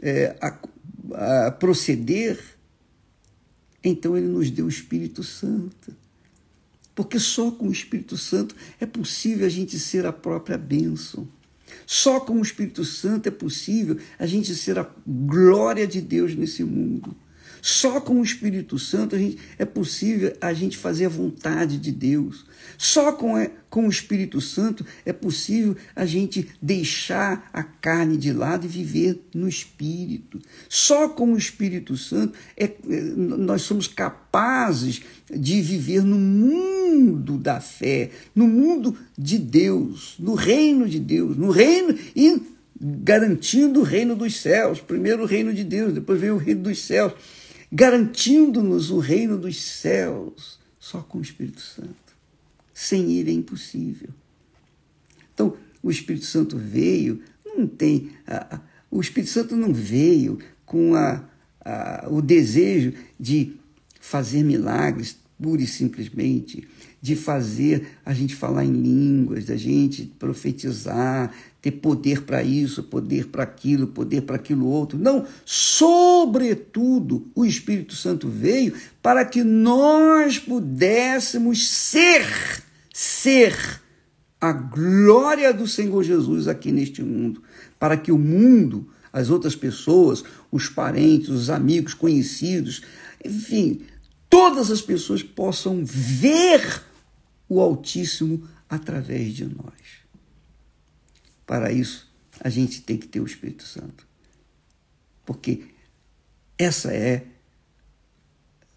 é, 0.00 0.36
a, 0.40 1.46
a 1.46 1.50
proceder, 1.52 2.38
então 3.82 4.16
ele 4.16 4.26
nos 4.26 4.50
deu 4.50 4.66
o 4.66 4.68
Espírito 4.68 5.22
Santo. 5.22 5.94
Porque 6.94 7.18
só 7.18 7.50
com 7.50 7.68
o 7.68 7.72
Espírito 7.72 8.16
Santo 8.16 8.54
é 8.78 8.86
possível 8.86 9.46
a 9.46 9.50
gente 9.50 9.78
ser 9.78 10.04
a 10.06 10.12
própria 10.12 10.58
bênção. 10.58 11.28
Só 11.86 12.20
com 12.20 12.34
o 12.34 12.42
Espírito 12.42 12.84
Santo 12.84 13.28
é 13.28 13.30
possível 13.30 13.98
a 14.18 14.26
gente 14.26 14.54
ser 14.54 14.78
a 14.78 14.86
glória 15.06 15.86
de 15.86 16.00
Deus 16.00 16.34
nesse 16.34 16.64
mundo. 16.64 17.14
Só 17.62 18.00
com 18.00 18.20
o 18.20 18.22
Espírito 18.22 18.78
Santo 18.78 19.16
gente, 19.18 19.38
é 19.58 19.64
possível 19.64 20.32
a 20.40 20.52
gente 20.52 20.76
fazer 20.76 21.06
a 21.06 21.10
vontade 21.10 21.78
de 21.78 21.92
Deus. 21.92 22.44
Só 22.78 23.12
com, 23.12 23.36
é, 23.36 23.50
com 23.68 23.86
o 23.86 23.90
Espírito 23.90 24.40
Santo 24.40 24.84
é 25.04 25.12
possível 25.12 25.76
a 25.94 26.06
gente 26.06 26.48
deixar 26.60 27.50
a 27.52 27.62
carne 27.62 28.16
de 28.16 28.32
lado 28.32 28.64
e 28.64 28.68
viver 28.68 29.20
no 29.34 29.48
Espírito. 29.48 30.40
Só 30.68 31.08
com 31.08 31.32
o 31.32 31.36
Espírito 31.38 31.96
Santo 31.96 32.38
é, 32.56 32.64
é 32.64 33.00
nós 33.16 33.62
somos 33.62 33.86
capazes 33.86 35.02
de 35.30 35.60
viver 35.60 36.02
no 36.02 36.16
mundo 36.16 37.36
da 37.36 37.60
fé, 37.60 38.10
no 38.34 38.46
mundo 38.46 38.96
de 39.16 39.38
Deus, 39.38 40.14
no 40.18 40.34
reino 40.34 40.88
de 40.88 40.98
Deus, 40.98 41.36
no 41.36 41.50
reino 41.50 41.96
e 42.16 42.40
garantindo 42.80 43.80
o 43.80 43.84
reino 43.84 44.16
dos 44.16 44.40
céus. 44.40 44.80
Primeiro 44.80 45.24
o 45.24 45.26
reino 45.26 45.52
de 45.52 45.64
Deus, 45.64 45.92
depois 45.92 46.18
vem 46.18 46.30
o 46.30 46.38
reino 46.38 46.62
dos 46.62 46.78
céus 46.78 47.12
garantindo-nos 47.70 48.90
o 48.90 48.98
reino 48.98 49.38
dos 49.38 49.60
céus 49.60 50.58
só 50.78 51.00
com 51.00 51.18
o 51.18 51.22
Espírito 51.22 51.60
Santo. 51.60 51.94
Sem 52.72 53.12
ele 53.12 53.30
é 53.30 53.34
impossível. 53.34 54.08
Então, 55.32 55.56
o 55.82 55.90
Espírito 55.90 56.24
Santo 56.24 56.56
veio, 56.56 57.22
não 57.44 57.66
tem. 57.66 58.10
A, 58.26 58.56
a, 58.56 58.60
o 58.90 59.00
Espírito 59.00 59.30
Santo 59.30 59.54
não 59.54 59.72
veio 59.72 60.38
com 60.64 60.94
a, 60.94 61.22
o 62.10 62.20
desejo 62.22 62.94
de 63.18 63.54
fazer 64.00 64.42
milagres, 64.42 65.16
pura 65.40 65.62
e 65.62 65.66
simplesmente, 65.66 66.66
de 67.00 67.16
fazer 67.16 67.98
a 68.04 68.12
gente 68.12 68.34
falar 68.34 68.64
em 68.64 68.72
línguas, 68.72 69.46
da 69.46 69.56
gente 69.56 70.06
profetizar, 70.18 71.32
ter 71.60 71.72
poder 71.72 72.22
para 72.22 72.42
isso, 72.42 72.82
poder 72.82 73.26
para 73.26 73.42
aquilo, 73.42 73.88
poder 73.88 74.22
para 74.22 74.36
aquilo 74.36 74.66
outro. 74.66 74.98
Não, 74.98 75.26
sobretudo, 75.44 77.28
o 77.34 77.44
Espírito 77.44 77.94
Santo 77.94 78.28
veio 78.28 78.74
para 79.02 79.24
que 79.24 79.44
nós 79.44 80.38
pudéssemos 80.38 81.68
ser, 81.68 82.26
ser 82.92 83.80
a 84.40 84.52
glória 84.52 85.52
do 85.52 85.66
Senhor 85.66 86.02
Jesus 86.02 86.48
aqui 86.48 86.72
neste 86.72 87.02
mundo, 87.02 87.42
para 87.78 87.96
que 87.96 88.10
o 88.10 88.18
mundo, 88.18 88.88
as 89.12 89.28
outras 89.28 89.54
pessoas, 89.54 90.24
os 90.50 90.68
parentes, 90.68 91.28
os 91.28 91.50
amigos, 91.50 91.92
conhecidos, 91.92 92.82
enfim, 93.22 93.82
todas 94.30 94.70
as 94.70 94.80
pessoas 94.80 95.22
possam 95.22 95.82
ver 95.84 96.82
o 97.46 97.60
Altíssimo 97.60 98.48
através 98.66 99.34
de 99.34 99.44
nós. 99.44 99.99
Para 101.50 101.72
isso, 101.72 102.08
a 102.38 102.48
gente 102.48 102.80
tem 102.80 102.96
que 102.96 103.08
ter 103.08 103.18
o 103.18 103.26
Espírito 103.26 103.64
Santo. 103.64 104.06
Porque 105.26 105.64
essa 106.56 106.92
é, 106.92 107.26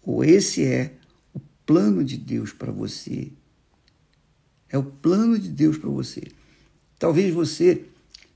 ou 0.02 0.24
esse 0.24 0.64
é, 0.64 0.92
o 1.32 1.38
plano 1.64 2.02
de 2.02 2.16
Deus 2.16 2.52
para 2.52 2.72
você. 2.72 3.30
É 4.68 4.76
o 4.76 4.82
plano 4.82 5.38
de 5.38 5.50
Deus 5.50 5.78
para 5.78 5.88
você. 5.88 6.22
Talvez 6.98 7.32
você 7.32 7.84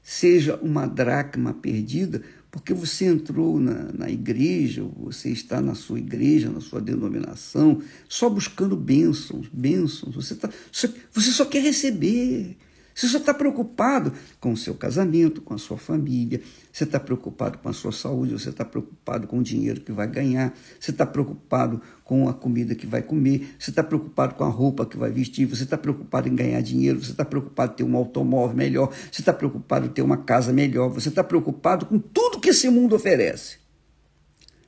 seja 0.04 0.54
uma 0.62 0.86
dracma 0.86 1.52
perdida 1.52 2.22
porque 2.48 2.72
você 2.72 3.06
entrou 3.06 3.58
na, 3.58 3.92
na 3.92 4.08
igreja, 4.08 4.84
você 4.84 5.30
está 5.30 5.60
na 5.60 5.74
sua 5.74 5.98
igreja, 5.98 6.48
na 6.48 6.60
sua 6.60 6.80
denominação, 6.80 7.82
só 8.08 8.30
buscando 8.30 8.76
bênçãos, 8.76 9.48
bênçãos. 9.52 10.14
Você, 10.14 10.36
tá, 10.36 10.48
você 10.70 11.32
só 11.32 11.44
quer 11.44 11.60
receber. 11.60 12.56
Se 12.98 13.08
você 13.08 13.18
está 13.18 13.32
preocupado 13.32 14.12
com 14.40 14.50
o 14.50 14.56
seu 14.56 14.74
casamento, 14.74 15.40
com 15.40 15.54
a 15.54 15.58
sua 15.58 15.78
família, 15.78 16.42
você 16.72 16.82
está 16.82 16.98
preocupado 16.98 17.56
com 17.58 17.68
a 17.68 17.72
sua 17.72 17.92
saúde, 17.92 18.32
você 18.32 18.48
está 18.48 18.64
preocupado 18.64 19.28
com 19.28 19.38
o 19.38 19.42
dinheiro 19.42 19.82
que 19.82 19.92
vai 19.92 20.08
ganhar, 20.08 20.52
você 20.80 20.90
está 20.90 21.06
preocupado 21.06 21.80
com 22.02 22.28
a 22.28 22.34
comida 22.34 22.74
que 22.74 22.88
vai 22.88 23.00
comer, 23.00 23.54
você 23.56 23.70
está 23.70 23.84
preocupado 23.84 24.34
com 24.34 24.42
a 24.42 24.48
roupa 24.48 24.84
que 24.84 24.96
vai 24.96 25.12
vestir, 25.12 25.46
você 25.46 25.62
está 25.62 25.78
preocupado 25.78 26.28
em 26.28 26.34
ganhar 26.34 26.60
dinheiro, 26.60 27.00
você 27.00 27.12
está 27.12 27.24
preocupado 27.24 27.74
em 27.74 27.76
ter 27.76 27.84
um 27.84 27.96
automóvel 27.96 28.56
melhor, 28.56 28.92
você 29.12 29.22
está 29.22 29.32
preocupado 29.32 29.86
em 29.86 29.90
ter 29.90 30.02
uma 30.02 30.16
casa 30.16 30.52
melhor, 30.52 30.88
você 30.88 31.08
está 31.08 31.22
preocupado 31.22 31.86
com 31.86 32.00
tudo 32.00 32.40
que 32.40 32.48
esse 32.48 32.68
mundo 32.68 32.96
oferece. 32.96 33.58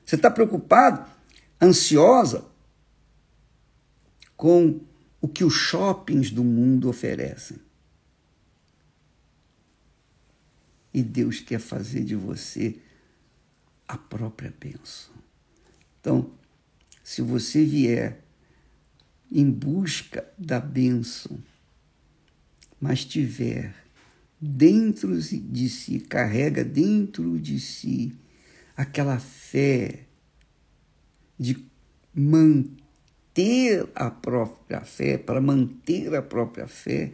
Você 0.05 0.15
está 0.15 0.31
preocupado, 0.31 1.05
ansiosa 1.61 2.45
com 4.37 4.79
o 5.19 5.27
que 5.27 5.43
os 5.43 5.53
shoppings 5.53 6.31
do 6.31 6.45
mundo 6.45 6.87
oferecem. 6.87 7.57
E 10.93 11.01
Deus 11.01 11.39
quer 11.39 11.59
fazer 11.59 12.03
de 12.03 12.15
você 12.15 12.77
a 13.87 13.97
própria 13.97 14.53
bênção. 14.59 15.13
Então, 15.99 16.31
se 17.03 17.21
você 17.21 17.63
vier 17.63 18.23
em 19.31 19.49
busca 19.49 20.27
da 20.37 20.59
bênção, 20.59 21.39
mas 22.79 23.05
tiver 23.05 23.73
dentro 24.39 25.17
de 25.19 25.69
si, 25.69 25.99
carrega 25.99 26.63
dentro 26.63 27.39
de 27.39 27.59
si 27.59 28.13
aquela 28.75 29.19
fé 29.19 30.05
de 31.37 31.65
manter 32.13 33.87
a 33.95 34.09
própria 34.09 34.81
fé, 34.81 35.17
para 35.17 35.39
manter 35.39 36.13
a 36.15 36.21
própria 36.21 36.67
fé, 36.67 37.11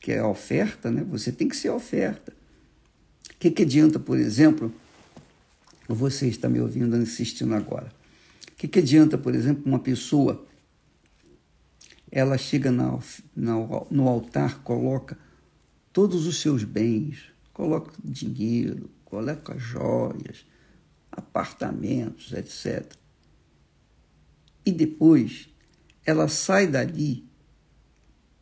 que 0.00 0.12
é 0.12 0.18
a 0.18 0.26
oferta, 0.26 0.90
né? 0.90 1.04
Você 1.04 1.30
tem 1.30 1.48
que 1.48 1.56
ser 1.56 1.70
oferta 1.70 2.32
que, 3.42 3.50
que 3.50 3.62
adianta, 3.64 3.98
por 3.98 4.20
exemplo, 4.20 4.72
você 5.88 6.28
está 6.28 6.48
me 6.48 6.60
ouvindo 6.60 6.94
assistindo 6.94 7.52
agora? 7.56 7.92
O 8.52 8.54
que, 8.54 8.68
que 8.68 8.78
adianta, 8.78 9.18
por 9.18 9.34
exemplo, 9.34 9.64
uma 9.66 9.80
pessoa, 9.80 10.46
ela 12.08 12.38
chega 12.38 12.70
na, 12.70 12.96
na, 13.34 13.54
no 13.90 14.06
altar, 14.06 14.62
coloca 14.62 15.18
todos 15.92 16.24
os 16.24 16.40
seus 16.40 16.62
bens, 16.62 17.32
coloca 17.52 17.90
dinheiro, 18.04 18.88
coloca 19.04 19.58
joias, 19.58 20.46
apartamentos, 21.10 22.32
etc. 22.32 22.94
E 24.64 24.70
depois 24.70 25.48
ela 26.06 26.28
sai 26.28 26.68
dali 26.68 27.26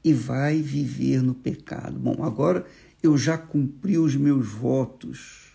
e 0.04 0.12
vai 0.12 0.60
viver 0.60 1.22
no 1.22 1.34
pecado. 1.34 1.98
Bom, 1.98 2.22
agora 2.22 2.66
eu 3.02 3.16
já 3.16 3.38
cumpri 3.38 3.98
os 3.98 4.14
meus 4.16 4.48
votos 4.48 5.52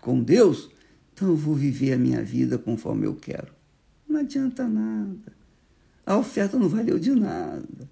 com 0.00 0.22
Deus, 0.22 0.70
então 1.12 1.28
eu 1.28 1.36
vou 1.36 1.54
viver 1.54 1.92
a 1.92 1.98
minha 1.98 2.22
vida 2.22 2.58
conforme 2.58 3.06
eu 3.06 3.14
quero. 3.14 3.52
Não 4.08 4.20
adianta 4.20 4.66
nada. 4.66 5.32
A 6.06 6.16
oferta 6.16 6.58
não 6.58 6.68
valeu 6.68 6.98
de 6.98 7.10
nada. 7.10 7.88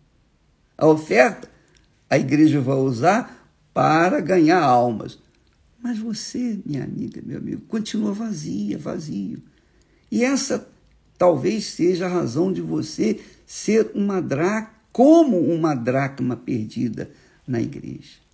A 0.79 0.87
oferta 0.87 1.49
a 2.09 2.19
igreja 2.19 2.61
vai 2.61 2.77
usar 2.77 3.51
para 3.75 4.21
ganhar 4.21 4.63
almas. 4.63 5.19
Mas 5.83 5.99
você, 5.99 6.59
minha 6.65 6.85
amiga, 6.85 7.21
meu 7.25 7.39
amigo, 7.39 7.63
continua 7.69 8.13
vazia, 8.13 8.79
vazio. 8.79 9.43
E 10.11 10.25
essa 10.25 10.67
talvez 11.19 11.67
seja 11.67 12.07
a 12.07 12.09
razão 12.09 12.53
de 12.53 12.61
você 12.61 13.21
ser 13.47 13.91
uma 13.95 14.21
dracma, 14.21 14.75
como 14.93 15.39
uma 15.39 15.75
dracma 15.75 16.37
perdida 16.37 17.11
na 17.47 17.61
igreja. 17.61 18.26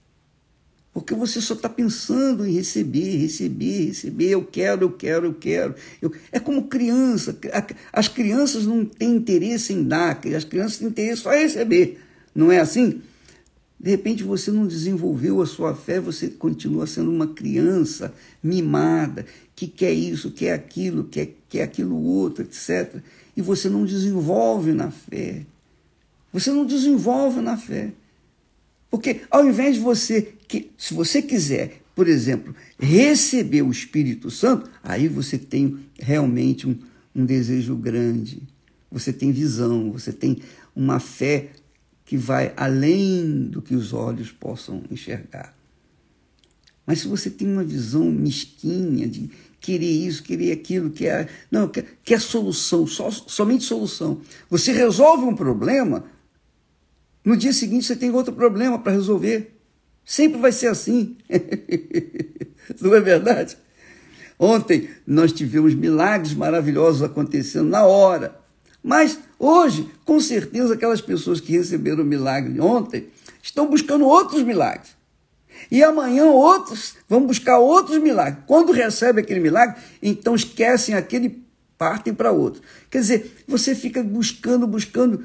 Porque 0.93 1.15
você 1.15 1.41
só 1.41 1.55
está 1.55 1.71
pensando 1.71 2.47
em 2.47 2.53
receber, 2.53 3.17
receber, 3.17 3.87
receber. 3.87 4.31
Eu 4.31 4.45
quero, 4.45 4.85
eu 4.85 4.93
quero, 4.93 5.27
eu 5.27 5.35
quero. 5.35 5.75
Eu... 6.03 6.13
É 6.31 6.39
como 6.39 6.65
criança. 6.69 7.37
As 7.91 8.09
crianças 8.09 8.67
não 8.67 8.85
têm 8.85 9.17
interesse 9.17 9.73
em 9.73 9.83
dar, 9.83 10.21
as 10.37 10.45
crianças 10.45 10.79
têm 10.79 10.89
interesse 10.89 11.23
só 11.23 11.33
em 11.33 11.43
receber. 11.43 11.99
Não 12.35 12.53
é 12.53 12.61
assim? 12.61 13.01
De 13.81 13.91
repente 13.91 14.23
você 14.23 14.53
não 14.53 14.67
desenvolveu 14.67 15.41
a 15.41 15.47
sua 15.47 15.75
fé, 15.75 15.99
você 15.99 16.29
continua 16.29 16.87
sendo 16.87 17.11
uma 17.11 17.27
criança 17.27 18.15
mimada, 18.43 19.27
que 19.57 19.67
quer 19.67 19.93
isso, 19.93 20.31
quer 20.31 20.53
aquilo, 20.53 21.05
quer, 21.05 21.35
quer 21.49 21.63
aquilo 21.63 21.97
outro, 21.97 22.45
etc. 22.45 23.03
E 23.37 23.41
você 23.41 23.69
não 23.69 23.85
desenvolve 23.85 24.73
na 24.73 24.91
fé. 24.91 25.45
Você 26.33 26.51
não 26.51 26.65
desenvolve 26.65 27.41
na 27.41 27.57
fé. 27.57 27.93
Porque 28.91 29.23
ao 29.31 29.45
invés 29.45 29.77
de 29.77 29.81
você, 29.81 30.35
que, 30.53 30.71
se 30.77 30.93
você 30.93 31.23
quiser, 31.23 31.81
por 31.95 32.07
exemplo, 32.07 32.55
receber 32.79 33.63
o 33.63 33.71
Espírito 33.71 34.31
Santo, 34.31 34.71
aí 34.83 35.09
você 35.09 35.39
tem 35.39 35.79
realmente 35.99 36.69
um, 36.69 36.79
um 37.17 37.25
desejo 37.25 37.75
grande, 37.75 38.43
você 38.91 39.15
tem 39.15 39.33
visão, 39.33 39.91
você 39.91 40.13
tem 40.13 40.43
uma 40.77 41.01
fé 41.01 41.53
que 42.05 42.19
vai 42.19 42.53
além 42.55 43.47
do 43.47 43.63
que 43.63 43.75
os 43.75 43.95
olhos 43.95 44.31
possam 44.31 44.83
enxergar. 44.91 45.57
Mas 46.87 46.99
se 46.99 47.09
você 47.09 47.31
tem 47.31 47.51
uma 47.51 47.65
visão 47.65 48.05
mesquinha 48.11 49.09
de 49.09 49.31
querer 49.59 49.91
isso, 49.91 50.23
querer 50.23 50.53
aquilo, 50.53 50.91
quer 50.91 51.31
não, 51.51 51.67
quer, 51.67 51.87
quer 52.05 52.21
solução, 52.21 52.87
só, 52.87 53.11
somente 53.11 53.65
solução. 53.65 54.21
Você 54.51 54.71
resolve 54.73 55.25
um 55.25 55.35
problema, 55.35 56.05
no 57.25 57.39
dia 57.39 57.55
seguinte 57.55 57.87
você 57.87 57.97
tem 57.97 58.11
outro 58.11 58.35
problema 58.35 58.79
para 58.79 58.93
resolver. 58.93 59.62
Sempre 60.05 60.41
vai 60.41 60.53
ser 60.53 60.69
assim. 60.69 61.17
Não 62.81 62.95
é 62.95 63.01
verdade? 63.01 63.57
Ontem 64.39 64.89
nós 65.07 65.33
tivemos 65.33 65.75
milagres 65.75 66.35
maravilhosos 66.35 67.03
acontecendo 67.03 67.69
na 67.69 67.85
hora. 67.85 68.41
Mas 68.83 69.19
hoje, 69.39 69.89
com 70.05 70.19
certeza, 70.19 70.75
aquelas 70.75 71.01
pessoas 71.01 71.41
que 71.41 71.53
receberam 71.53 72.03
o 72.03 72.07
milagre 72.07 72.59
ontem 72.61 73.07
estão 73.43 73.67
buscando 73.69 74.05
outros 74.05 74.43
milagres. 74.43 74.97
E 75.71 75.83
amanhã 75.83 76.25
outros 76.25 76.97
vão 77.09 77.25
buscar 77.25 77.59
outros 77.59 77.99
milagres. 77.99 78.43
Quando 78.47 78.73
recebe 78.73 79.21
aquele 79.21 79.41
milagre, 79.41 79.81
então 80.03 80.35
esquecem 80.35 80.95
aquele, 80.95 81.45
partem 81.79 82.13
para 82.13 82.33
outro. 82.33 82.63
Quer 82.91 82.99
dizer, 82.99 83.45
você 83.47 83.75
fica 83.75 84.03
buscando, 84.03 84.67
buscando 84.67 85.25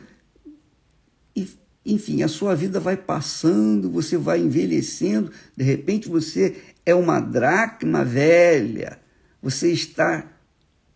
enfim, 1.88 2.22
a 2.22 2.28
sua 2.28 2.54
vida 2.54 2.80
vai 2.80 2.98
passando, 2.98 3.90
você 3.90 4.18
vai 4.18 4.40
envelhecendo, 4.40 5.32
de 5.56 5.64
repente 5.64 6.10
você 6.10 6.58
é 6.86 6.94
uma 6.94 7.22
dracma 7.22 8.04
velha, 8.04 9.00
você 9.42 9.72
está 9.72 10.30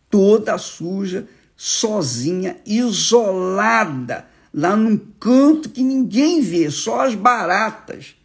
toda 0.09 0.57
suja, 0.57 1.27
sozinha, 1.55 2.57
isolada, 2.65 4.27
lá 4.53 4.75
num 4.75 4.97
canto 4.97 5.69
que 5.69 5.81
ninguém 5.81 6.41
vê, 6.41 6.69
só 6.69 7.05
as 7.05 7.15
baratas 7.15 8.17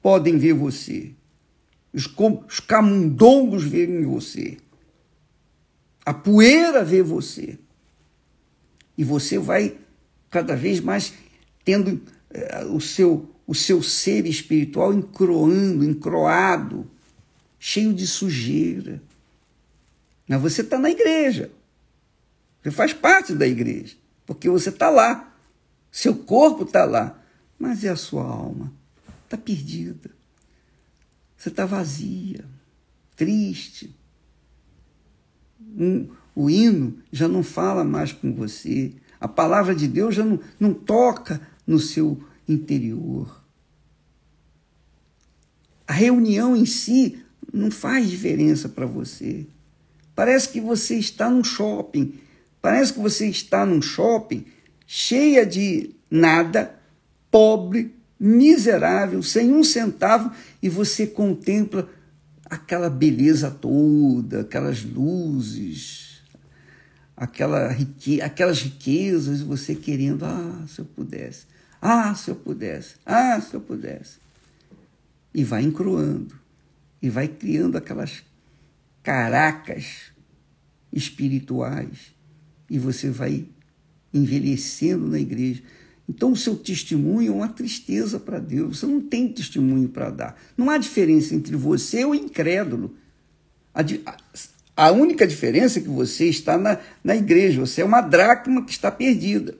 podem 0.00 0.38
ver 0.38 0.54
você. 0.54 1.12
Os, 1.92 2.08
os 2.48 2.60
camundongos 2.60 3.64
veem 3.64 4.04
você. 4.04 4.56
A 6.06 6.14
poeira 6.14 6.82
vê 6.82 7.02
você. 7.02 7.58
E 8.96 9.04
você 9.04 9.38
vai 9.38 9.76
cada 10.30 10.54
vez 10.54 10.80
mais 10.80 11.12
tendo 11.64 12.00
eh, 12.30 12.64
o, 12.66 12.80
seu, 12.80 13.28
o 13.46 13.54
seu 13.54 13.82
ser 13.82 14.26
espiritual 14.26 14.92
encroando, 14.92 15.84
encroado, 15.84 16.90
cheio 17.58 17.92
de 17.92 18.06
sujeira. 18.06 19.02
Mas 20.28 20.40
você 20.40 20.62
está 20.62 20.78
na 20.78 20.90
igreja. 20.90 21.50
Você 22.62 22.70
faz 22.70 22.92
parte 22.92 23.34
da 23.34 23.46
igreja. 23.46 23.96
Porque 24.26 24.48
você 24.48 24.68
está 24.68 24.88
lá. 24.88 25.34
Seu 25.90 26.14
corpo 26.14 26.62
está 26.62 26.84
lá. 26.84 27.20
Mas 27.58 27.82
e 27.82 27.88
a 27.88 27.96
sua 27.96 28.22
alma? 28.22 28.72
Está 29.24 29.36
perdida. 29.36 30.10
Você 31.36 31.48
está 31.48 31.64
vazia, 31.64 32.44
triste. 33.16 33.94
Um, 35.60 36.08
o 36.34 36.50
hino 36.50 36.98
já 37.10 37.26
não 37.26 37.42
fala 37.42 37.82
mais 37.82 38.12
com 38.12 38.32
você. 38.34 38.92
A 39.18 39.26
palavra 39.26 39.74
de 39.74 39.88
Deus 39.88 40.14
já 40.14 40.24
não, 40.24 40.38
não 40.58 40.74
toca 40.74 41.40
no 41.70 41.78
seu 41.78 42.20
interior. 42.48 43.44
A 45.86 45.92
reunião 45.92 46.56
em 46.56 46.66
si 46.66 47.22
não 47.52 47.70
faz 47.70 48.10
diferença 48.10 48.68
para 48.68 48.86
você. 48.86 49.46
Parece 50.16 50.48
que 50.48 50.60
você 50.60 50.96
está 50.96 51.30
num 51.30 51.44
shopping. 51.44 52.14
Parece 52.60 52.92
que 52.92 52.98
você 52.98 53.28
está 53.28 53.64
num 53.64 53.80
shopping 53.80 54.44
cheia 54.84 55.46
de 55.46 55.94
nada, 56.10 56.74
pobre, 57.30 57.94
miserável, 58.18 59.22
sem 59.22 59.54
um 59.54 59.62
centavo, 59.62 60.32
e 60.60 60.68
você 60.68 61.06
contempla 61.06 61.88
aquela 62.46 62.90
beleza 62.90 63.48
toda, 63.48 64.40
aquelas 64.40 64.82
luzes, 64.82 66.20
aquela 67.16 67.68
rique... 67.68 68.20
aquelas 68.20 68.60
riquezas, 68.60 69.40
você 69.40 69.76
querendo, 69.76 70.24
ah, 70.24 70.64
se 70.66 70.80
eu 70.80 70.84
pudesse. 70.84 71.48
Ah, 71.80 72.14
se 72.14 72.30
eu 72.30 72.36
pudesse. 72.36 72.96
Ah, 73.06 73.40
se 73.40 73.54
eu 73.54 73.60
pudesse. 73.60 74.18
e 75.32 75.44
vai 75.44 75.62
encroando, 75.62 76.34
e 77.00 77.08
vai 77.08 77.28
criando 77.28 77.78
aquelas 77.78 78.24
caracas 79.02 80.12
espirituais, 80.92 82.12
e 82.68 82.78
você 82.78 83.10
vai 83.10 83.46
envelhecendo 84.12 85.06
na 85.06 85.18
igreja. 85.20 85.62
Então, 86.08 86.32
o 86.32 86.36
seu 86.36 86.56
testemunho 86.56 87.32
é 87.32 87.34
uma 87.34 87.48
tristeza 87.48 88.18
para 88.18 88.40
Deus. 88.40 88.78
Você 88.78 88.86
não 88.86 89.00
tem 89.00 89.28
testemunho 89.28 89.88
para 89.88 90.10
dar. 90.10 90.42
Não 90.56 90.68
há 90.68 90.76
diferença 90.76 91.34
entre 91.34 91.54
você 91.54 92.00
e 92.00 92.04
o 92.04 92.14
incrédulo. 92.14 92.96
A, 93.72 93.84
a 94.76 94.90
única 94.90 95.24
diferença 95.24 95.78
é 95.78 95.82
que 95.82 95.88
você 95.88 96.28
está 96.28 96.58
na, 96.58 96.80
na 97.04 97.14
igreja. 97.14 97.60
Você 97.60 97.82
é 97.82 97.84
uma 97.84 98.00
dracma 98.00 98.64
que 98.64 98.72
está 98.72 98.90
perdida. 98.90 99.56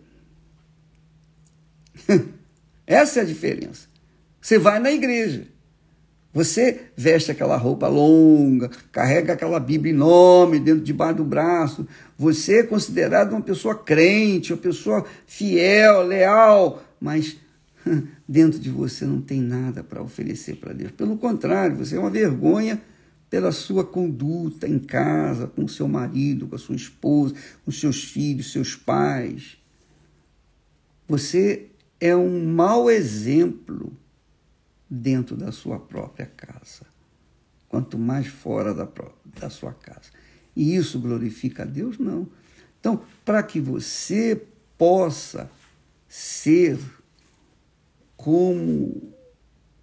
Essa 2.87 3.20
é 3.20 3.23
a 3.23 3.27
diferença. 3.27 3.88
Você 4.40 4.59
vai 4.59 4.79
na 4.79 4.90
igreja. 4.90 5.46
Você 6.33 6.83
veste 6.96 7.33
aquela 7.33 7.57
roupa 7.57 7.88
longa, 7.88 8.70
carrega 8.92 9.33
aquela 9.33 9.59
Bíblia 9.59 9.92
enorme 9.92 10.61
dentro 10.61 10.85
debaixo 10.85 11.16
do 11.16 11.25
braço. 11.25 11.87
Você 12.16 12.61
é 12.61 12.62
considerado 12.62 13.33
uma 13.33 13.42
pessoa 13.42 13.75
crente, 13.75 14.53
uma 14.53 14.59
pessoa 14.61 15.05
fiel, 15.27 16.03
leal, 16.03 16.85
mas 17.01 17.37
dentro 18.29 18.61
de 18.61 18.70
você 18.70 19.05
não 19.05 19.20
tem 19.20 19.40
nada 19.40 19.83
para 19.83 20.03
oferecer 20.03 20.57
para 20.57 20.73
Deus. 20.73 20.92
Pelo 20.92 21.16
contrário, 21.16 21.77
você 21.77 21.96
é 21.96 21.99
uma 21.99 22.11
vergonha 22.11 22.81
pela 23.29 23.51
sua 23.51 23.85
conduta 23.85 24.68
em 24.68 24.79
casa, 24.79 25.49
com 25.49 25.66
seu 25.66 25.88
marido, 25.88 26.46
com 26.46 26.55
a 26.55 26.59
sua 26.59 26.77
esposa, 26.77 27.35
com 27.64 27.73
seus 27.73 28.05
filhos, 28.05 28.53
seus 28.53 28.77
pais. 28.77 29.57
Você 31.09 31.69
é 32.01 32.17
um 32.17 32.47
mau 32.47 32.91
exemplo 32.91 33.93
dentro 34.89 35.37
da 35.37 35.53
sua 35.53 35.79
própria 35.79 36.27
casa, 36.27 36.87
quanto 37.69 37.99
mais 37.99 38.27
fora 38.27 38.75
da, 38.75 38.89
da 39.39 39.51
sua 39.51 39.73
casa. 39.73 40.11
E 40.57 40.75
isso 40.75 40.99
glorifica 40.99 41.63
a 41.63 41.67
Deus? 41.67 41.99
Não. 41.99 42.27
Então, 42.81 43.05
para 43.25 43.43
que 43.43 43.61
você 43.61 44.43
possa 44.77 45.51
ser 46.09 46.79
como 48.17 49.15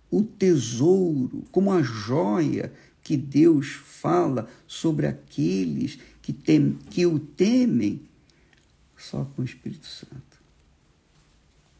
o 0.09 0.23
tesouro, 0.23 1.43
como 1.51 1.71
a 1.71 1.81
joia 1.81 2.73
que 3.01 3.15
Deus 3.15 3.69
fala 3.69 4.49
sobre 4.67 5.07
aqueles 5.07 5.97
que, 6.21 6.33
tem, 6.33 6.73
que 6.89 7.05
o 7.05 7.19
temem, 7.19 8.01
só 8.97 9.23
com 9.23 9.41
o 9.41 9.45
Espírito 9.45 9.85
Santo. 9.85 10.26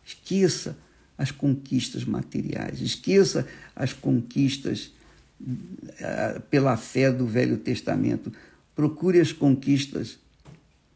Esqueça 0.07 0.77
as 1.17 1.31
conquistas 1.31 2.05
materiais, 2.05 2.79
esqueça 2.79 3.45
as 3.75 3.91
conquistas 3.91 4.93
uh, 5.41 6.39
pela 6.49 6.77
fé 6.77 7.11
do 7.11 7.27
Velho 7.27 7.57
Testamento. 7.57 8.31
Procure 8.73 9.19
as 9.19 9.33
conquistas 9.33 10.17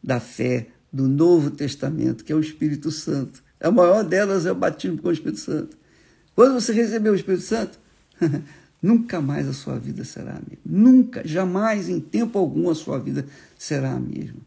da 0.02 0.18
fé 0.18 0.68
do 0.90 1.08
Novo 1.08 1.50
Testamento, 1.50 2.24
que 2.24 2.32
é 2.32 2.34
o 2.34 2.40
Espírito 2.40 2.90
Santo. 2.90 3.42
A 3.60 3.70
maior 3.70 4.02
delas 4.02 4.46
é 4.46 4.52
o 4.52 4.54
batismo 4.54 4.96
com 4.96 5.08
o 5.08 5.12
Espírito 5.12 5.40
Santo. 5.40 5.76
Quando 6.34 6.54
você 6.54 6.72
recebeu 6.72 7.12
o 7.12 7.16
Espírito 7.16 7.42
Santo, 7.42 7.78
nunca 8.80 9.20
mais 9.20 9.46
a 9.46 9.52
sua 9.52 9.78
vida 9.78 10.04
será 10.04 10.32
a 10.32 10.40
mesma. 10.40 10.58
Nunca, 10.64 11.26
jamais, 11.28 11.90
em 11.90 12.00
tempo 12.00 12.38
algum, 12.38 12.70
a 12.70 12.74
sua 12.74 12.98
vida 12.98 13.26
será 13.58 13.92
a 13.92 14.00
mesma. 14.00 14.40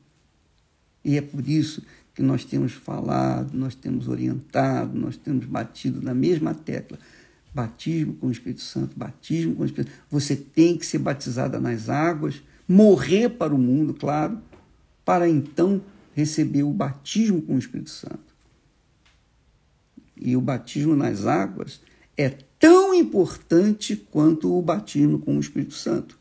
E 1.03 1.17
é 1.17 1.21
por 1.21 1.47
isso 1.47 1.83
que 2.15 2.23
nós 2.23 2.45
temos 2.45 2.71
falado, 2.71 3.53
nós 3.53 3.75
temos 3.75 4.07
orientado, 4.07 4.97
nós 4.97 5.17
temos 5.17 5.45
batido 5.45 6.01
na 6.01 6.13
mesma 6.13 6.55
tecla. 6.55 6.97
Batismo 7.53 8.13
com 8.15 8.27
o 8.27 8.31
Espírito 8.31 8.61
Santo, 8.61 8.97
batismo 8.97 9.55
com 9.55 9.63
o 9.63 9.65
Espírito 9.65 9.91
Santo. 9.91 10.03
Você 10.09 10.35
tem 10.35 10.77
que 10.77 10.85
ser 10.85 10.99
batizada 10.99 11.59
nas 11.59 11.89
águas, 11.89 12.41
morrer 12.67 13.29
para 13.29 13.53
o 13.53 13.57
mundo, 13.57 13.93
claro, 13.93 14.39
para 15.03 15.29
então 15.29 15.81
receber 16.13 16.63
o 16.63 16.71
batismo 16.71 17.41
com 17.41 17.55
o 17.55 17.59
Espírito 17.59 17.89
Santo. 17.89 18.33
E 20.15 20.37
o 20.37 20.41
batismo 20.41 20.95
nas 20.95 21.25
águas 21.25 21.81
é 22.15 22.29
tão 22.29 22.93
importante 22.93 23.95
quanto 23.95 24.57
o 24.57 24.61
batismo 24.61 25.19
com 25.19 25.35
o 25.35 25.39
Espírito 25.39 25.73
Santo. 25.73 26.17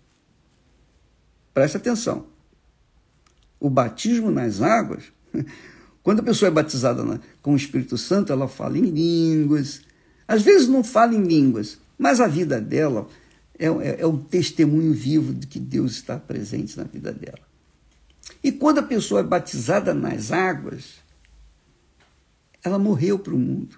Preste 1.53 1.77
atenção. 1.77 2.27
O 3.61 3.71
batismo 3.71 4.33
nas 4.33 4.61
águas 4.61 5.05
Quando 6.05 6.21
a 6.21 6.23
pessoa 6.23 6.49
é 6.49 6.53
batizada 6.53 7.03
na, 7.03 7.19
com 7.41 7.55
o 7.55 7.57
Espírito 7.57 7.97
Santo, 7.97 8.31
ela 8.31 8.47
fala 8.47 8.77
em 8.77 8.83
línguas. 8.83 9.81
Às 10.29 10.43
vezes 10.43 10.69
não 10.69 10.85
fala 10.85 11.15
em 11.15 11.23
línguas, 11.25 11.79
mas 11.99 12.21
a 12.21 12.27
vida 12.27 12.61
dela 12.61 13.09
é, 13.59 13.67
é, 13.67 14.01
é 14.01 14.07
o 14.07 14.19
testemunho 14.19 14.93
vivo 14.93 15.33
de 15.33 15.47
que 15.47 15.59
Deus 15.59 15.93
está 15.93 16.19
presente 16.19 16.77
na 16.77 16.85
vida 16.85 17.11
dela. 17.11 17.41
E 18.43 18.53
quando 18.53 18.79
a 18.79 18.83
pessoa 18.83 19.21
é 19.21 19.25
batizada 19.25 19.95
nas 19.95 20.31
águas, 20.31 20.97
ela 22.63 22.79
morreu 22.79 23.19
para 23.19 23.35
o 23.35 23.39
mundo. 23.39 23.75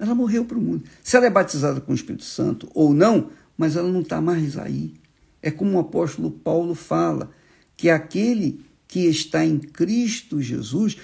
Ela 0.00 0.16
morreu 0.16 0.44
para 0.44 0.58
o 0.58 0.60
mundo. 0.60 0.82
Se 1.04 1.16
ela 1.16 1.26
é 1.26 1.30
batizada 1.30 1.80
com 1.80 1.92
o 1.92 1.94
Espírito 1.94 2.24
Santo 2.24 2.68
ou 2.74 2.92
não, 2.92 3.30
mas 3.56 3.76
ela 3.76 3.88
não 3.88 4.00
está 4.00 4.20
mais 4.20 4.58
aí. 4.58 4.94
É 5.40 5.52
como 5.52 5.76
o 5.76 5.80
apóstolo 5.80 6.32
Paulo 6.32 6.74
fala, 6.74 7.30
que 7.76 7.88
aquele 7.88 8.64
que 8.92 9.06
está 9.06 9.42
em 9.42 9.58
Cristo 9.58 10.42
Jesus 10.42 10.98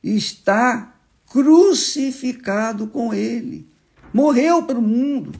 está 0.00 0.94
crucificado 1.26 2.86
com 2.86 3.12
ele. 3.12 3.66
Morreu 4.14 4.62
para 4.62 4.78
o 4.78 4.82
mundo. 4.82 5.32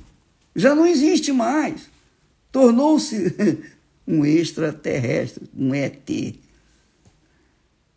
Já 0.57 0.75
não 0.75 0.85
existe 0.85 1.31
mais. 1.31 1.89
Tornou-se 2.51 3.63
um 4.05 4.27
extraterrestre, 4.27 5.49
um 5.57 5.73
ET. 5.73 6.11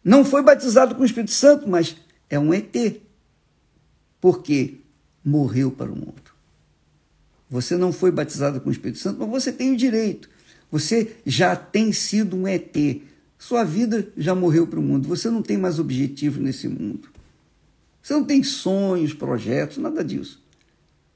Não 0.04 0.24
foi 0.24 0.44
batizado 0.44 0.94
com 0.94 1.02
o 1.02 1.06
Espírito 1.06 1.32
Santo, 1.32 1.68
mas 1.68 1.96
é 2.30 2.38
um 2.38 2.54
ET. 2.54 3.02
Porque 4.22 4.76
morreu 5.26 5.72
para 5.72 5.92
o 5.92 5.96
mundo. 5.96 6.32
Você 7.50 7.76
não 7.76 7.92
foi 7.92 8.12
batizado 8.12 8.62
com 8.62 8.70
o 8.70 8.72
Espírito 8.72 9.00
Santo, 9.00 9.20
mas 9.22 9.44
você 9.44 9.52
tem 9.52 9.74
o 9.74 9.76
direito. 9.76 10.30
Você 10.70 11.16
já 11.26 11.56
tem 11.56 11.92
sido 11.92 12.38
um 12.38 12.48
ET. 12.48 13.10
Sua 13.42 13.64
vida 13.64 14.08
já 14.16 14.36
morreu 14.36 14.68
para 14.68 14.80
o 14.80 14.84
mundo. 14.84 15.08
Você 15.08 15.28
não 15.28 15.42
tem 15.42 15.58
mais 15.58 15.80
objetivo 15.80 16.40
nesse 16.40 16.68
mundo. 16.68 17.10
Você 18.00 18.14
não 18.14 18.24
tem 18.24 18.44
sonhos, 18.44 19.16
projetos, 19.16 19.80
nada 19.80 20.04
disso. 20.04 20.46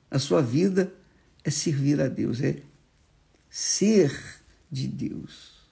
A 0.09 0.17
sua 0.17 0.41
vida 0.41 0.91
é 1.43 1.51
servir 1.51 2.01
a 2.01 2.07
Deus, 2.07 2.41
é 2.41 2.63
ser 3.47 4.41
de 4.71 4.87
Deus. 4.87 5.69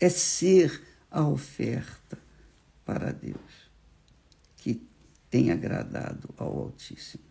É 0.00 0.08
ser 0.08 0.82
a 1.08 1.24
oferta 1.24 2.18
para 2.84 3.12
Deus 3.12 3.70
que 4.56 4.82
tem 5.30 5.52
agradado 5.52 6.30
ao 6.36 6.58
Altíssimo. 6.58 7.22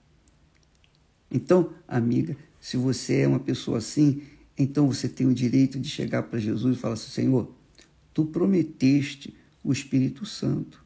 Então, 1.30 1.74
amiga, 1.86 2.38
se 2.62 2.78
você 2.78 3.20
é 3.20 3.28
uma 3.28 3.42
pessoa 3.42 3.80
assim, 3.80 4.24
então 4.58 4.88
você 4.88 5.10
tem 5.10 5.28
o 5.28 5.34
direito 5.34 5.78
de 5.78 5.90
chegar 5.90 6.24
para 6.24 6.40
Jesus 6.40 6.78
e 6.78 6.80
falar 6.80 6.94
assim: 6.94 7.12
Senhor, 7.12 7.54
tu 8.14 8.26
prometeste 8.26 9.36
o 9.64 9.72
Espírito 9.72 10.26
Santo. 10.26 10.84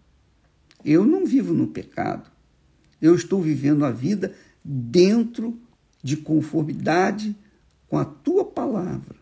Eu 0.86 1.06
não 1.06 1.26
vivo 1.26 1.54
no 1.54 1.68
pecado. 1.68 2.30
Eu 3.02 3.16
estou 3.16 3.42
vivendo 3.42 3.84
a 3.84 3.92
vida 3.92 4.34
dentro 4.64 5.60
de 6.04 6.18
conformidade 6.18 7.36
com 7.88 7.98
a 7.98 8.06
tua 8.06 8.46
palavra. 8.46 9.16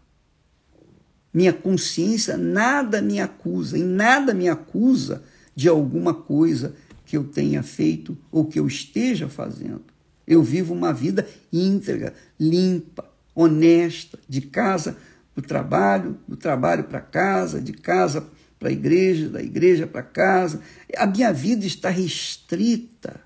Minha 1.34 1.52
consciência 1.52 2.38
nada 2.38 3.02
me 3.02 3.20
acusa, 3.20 3.78
em 3.78 3.84
nada 3.84 4.34
me 4.34 4.48
acusa 4.48 5.24
de 5.56 5.68
alguma 5.68 6.14
coisa 6.14 6.76
que 7.06 7.18
eu 7.18 7.24
tenha 7.24 7.62
feito 7.62 8.18
ou 8.32 8.46
que 8.46 8.60
eu 8.60 8.68
esteja 8.68 9.28
fazendo. 9.28 9.84
Eu 10.26 10.42
vivo 10.42 10.74
uma 10.74 10.94
vida 10.94 11.28
íntegra, 11.52 12.14
limpa, 12.40 13.10
honesta, 13.34 14.18
de 14.28 14.42
casa 14.42 14.98
do 15.36 15.42
trabalho, 15.42 16.18
do 16.28 16.38
trabalho 16.38 16.86
para 16.86 17.02
casa, 17.02 17.60
de 17.60 17.74
casa 17.74 18.26
para 18.58 18.70
a 18.70 18.72
igreja, 18.72 19.30
da 19.30 19.42
igreja 19.42 19.86
para 19.86 20.02
casa. 20.02 20.62
A 20.96 21.06
minha 21.06 21.34
vida 21.34 21.66
está 21.66 21.90
restrita, 21.90 23.20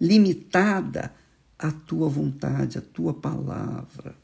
limitada 0.00 1.12
à 1.58 1.70
tua 1.70 2.08
vontade, 2.08 2.78
à 2.78 2.80
tua 2.80 3.12
palavra. 3.12 4.14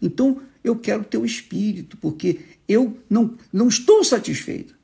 Então, 0.00 0.40
eu 0.62 0.76
quero 0.76 1.04
teu 1.04 1.24
espírito, 1.24 1.96
porque 1.96 2.40
eu 2.68 2.98
não, 3.08 3.36
não 3.52 3.68
estou 3.68 4.04
satisfeito. 4.04 4.74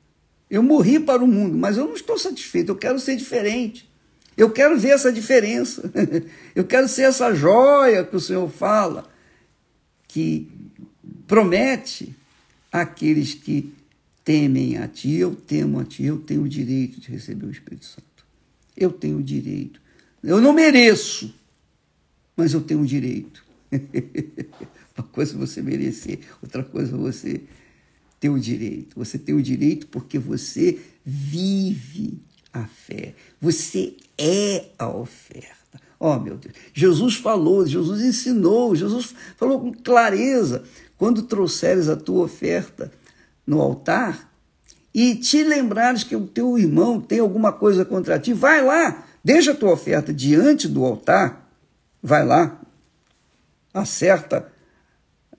Eu 0.49 0.61
morri 0.61 0.99
para 0.99 1.23
o 1.23 1.27
mundo, 1.27 1.57
mas 1.57 1.77
eu 1.77 1.85
não 1.85 1.95
estou 1.95 2.17
satisfeito, 2.17 2.69
eu 2.69 2.75
quero 2.75 2.99
ser 2.99 3.15
diferente. 3.15 3.89
Eu 4.35 4.51
quero 4.51 4.77
ver 4.77 4.89
essa 4.89 5.11
diferença. 5.11 5.91
Eu 6.53 6.63
quero 6.63 6.87
ser 6.87 7.03
essa 7.03 7.33
joia 7.33 8.03
que 8.03 8.15
o 8.15 8.19
Senhor 8.19 8.47
fala, 8.47 9.09
que 10.07 10.47
promete 11.27 12.15
àqueles 12.71 13.33
que 13.33 13.73
temem 14.23 14.77
a 14.77 14.87
ti, 14.87 15.13
eu 15.13 15.35
temo 15.35 15.79
a 15.79 15.85
ti, 15.85 16.03
eu 16.03 16.19
tenho 16.19 16.43
o 16.43 16.49
direito 16.49 16.99
de 16.99 17.11
receber 17.11 17.45
o 17.45 17.51
Espírito 17.51 17.85
Santo. 17.85 18.25
Eu 18.75 18.91
tenho 18.91 19.17
o 19.17 19.23
direito. 19.23 19.81
Eu 20.23 20.41
não 20.41 20.53
mereço, 20.53 21.33
mas 22.35 22.53
eu 22.53 22.61
tenho 22.61 22.81
o 22.81 22.85
direito. 22.85 23.43
Uma 24.97 25.07
coisa 25.07 25.33
é 25.33 25.37
você 25.37 25.61
merecer, 25.61 26.19
outra 26.41 26.63
coisa 26.63 26.95
é 26.95 26.97
você 26.97 27.41
ter 28.19 28.29
o 28.29 28.39
direito. 28.39 28.95
Você 28.97 29.17
tem 29.17 29.35
o 29.35 29.41
direito 29.41 29.87
porque 29.87 30.17
você 30.17 30.79
vive 31.05 32.19
a 32.51 32.65
fé. 32.65 33.13
Você 33.39 33.95
é 34.17 34.65
a 34.77 34.89
oferta. 34.89 35.57
Oh, 35.99 36.17
meu 36.19 36.37
Deus. 36.37 36.53
Jesus 36.73 37.15
falou, 37.15 37.65
Jesus 37.65 38.01
ensinou, 38.01 38.75
Jesus 38.75 39.15
falou 39.35 39.59
com 39.59 39.73
clareza. 39.73 40.63
Quando 40.97 41.23
trouxeres 41.23 41.87
a 41.89 41.95
tua 41.95 42.25
oferta 42.25 42.91
no 43.45 43.61
altar 43.61 44.31
e 44.93 45.15
te 45.15 45.43
lembrares 45.43 46.03
que 46.03 46.15
o 46.15 46.25
teu 46.25 46.57
irmão 46.57 46.99
tem 46.99 47.19
alguma 47.19 47.53
coisa 47.53 47.85
contra 47.85 48.19
ti, 48.19 48.33
vai 48.33 48.63
lá, 48.63 49.05
deixa 49.23 49.51
a 49.51 49.55
tua 49.55 49.71
oferta 49.71 50.13
diante 50.13 50.67
do 50.67 50.83
altar, 50.83 51.49
vai 52.01 52.25
lá, 52.25 52.59
acerta 53.73 54.51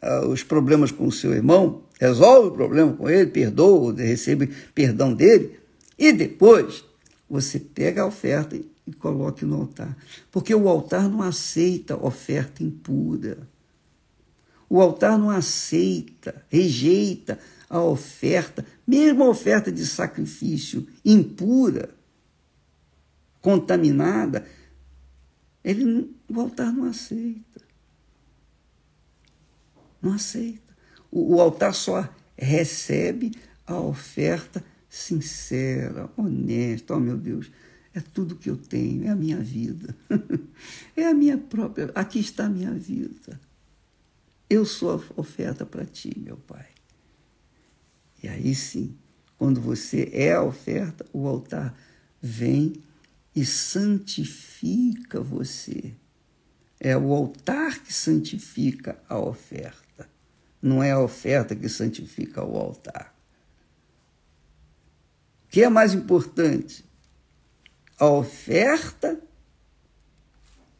uh, 0.03 0.29
os 0.29 0.45
problemas 0.45 0.93
com 0.93 1.07
o 1.07 1.13
seu 1.13 1.35
irmão, 1.35 1.83
resolve 1.99 2.49
o 2.49 2.53
problema 2.53 2.93
com 2.93 3.11
ele, 3.11 3.31
perdoa, 3.31 3.93
recebe 3.95 4.47
perdão 4.75 5.13
dele, 5.13 5.59
e 5.99 6.13
depois 6.13 6.85
você 7.29 7.59
pega 7.59 8.03
a 8.03 8.07
oferta 8.07 8.57
e 8.57 8.93
coloque 8.93 9.45
no 9.45 9.57
altar. 9.57 9.97
Porque 10.31 10.55
o 10.55 10.69
altar 10.69 11.09
não 11.09 11.23
aceita 11.23 11.97
oferta 11.97 12.63
impura. 12.63 13.39
O 14.69 14.81
altar 14.81 15.19
não 15.19 15.31
aceita, 15.31 16.45
rejeita 16.49 17.39
a 17.69 17.81
oferta, 17.81 18.65
mesmo 18.87 19.25
a 19.25 19.29
oferta 19.29 19.71
de 19.71 19.87
sacrifício 19.87 20.87
impura, 21.05 21.91
contaminada, 23.41 24.47
ele, 25.65 26.15
o 26.29 26.41
altar 26.41 26.73
não 26.73 26.85
aceita. 26.85 27.61
Não 30.01 30.13
aceita. 30.13 30.77
O, 31.11 31.37
o 31.37 31.41
altar 31.41 31.75
só 31.75 32.09
recebe 32.37 33.33
a 33.67 33.79
oferta 33.79 34.65
sincera, 34.89 36.11
honesta. 36.17 36.95
Oh, 36.95 37.01
meu 37.01 37.17
Deus, 37.17 37.51
é 37.95 38.01
tudo 38.01 38.37
que 38.37 38.49
eu 38.49 38.57
tenho, 38.57 39.05
é 39.05 39.09
a 39.09 39.17
minha 39.17 39.39
vida. 39.39 39.95
é 40.97 41.07
a 41.07 41.15
minha 41.15 41.37
própria. 41.37 41.91
Aqui 41.95 42.21
está 42.21 42.47
a 42.47 42.51
minha 42.51 42.73
vida. 42.73 43.41
Eu 44.49 44.65
sou 44.65 44.93
a 44.93 45.21
oferta 45.21 45.67
para 45.67 45.85
ti, 45.85 46.13
meu 46.17 46.37
Pai. 46.37 46.67
E 48.23 48.29
aí 48.29 48.55
sim, 48.55 48.97
quando 49.37 49.61
você 49.61 50.11
é 50.13 50.33
a 50.33 50.43
oferta, 50.43 51.05
o 51.13 51.29
altar 51.29 51.77
vem 52.21 52.83
e 53.35 53.45
santifica 53.45 55.21
você. 55.21 55.95
É 56.81 56.97
o 56.97 57.13
altar 57.13 57.79
que 57.81 57.93
santifica 57.93 58.99
a 59.09 59.19
oferta. 59.19 60.09
Não 60.61 60.83
é 60.83 60.93
a 60.93 61.01
oferta 61.01 61.55
que 61.55 61.69
santifica 61.69 62.43
o 62.43 62.57
altar. 62.57 63.15
O 65.45 65.49
que 65.51 65.63
é 65.63 65.69
mais 65.69 65.95
importante? 65.95 66.85
A 67.99 68.07
oferta 68.07 69.21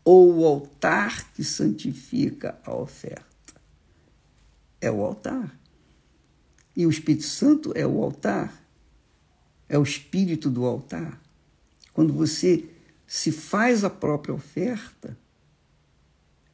ou 0.03 0.39
o 0.39 0.45
altar 0.45 1.33
que 1.33 1.45
santifica 1.45 2.59
a 2.65 2.75
oferta? 2.75 3.28
É 4.81 4.91
o 4.91 5.05
altar. 5.05 5.59
E 6.77 6.87
o 6.87 6.91
Espírito 6.91 7.25
Santo 7.25 7.73
é 7.75 7.87
o 7.87 8.03
altar. 8.03 8.65
É 9.69 9.79
o 9.79 9.83
espírito 9.83 10.49
do 10.49 10.65
altar. 10.65 11.21
Quando 11.93 12.13
você 12.13 12.65
se 13.07 13.31
faz 13.31 13.85
a 13.85 13.91
própria 13.91 14.35
oferta, 14.35 15.17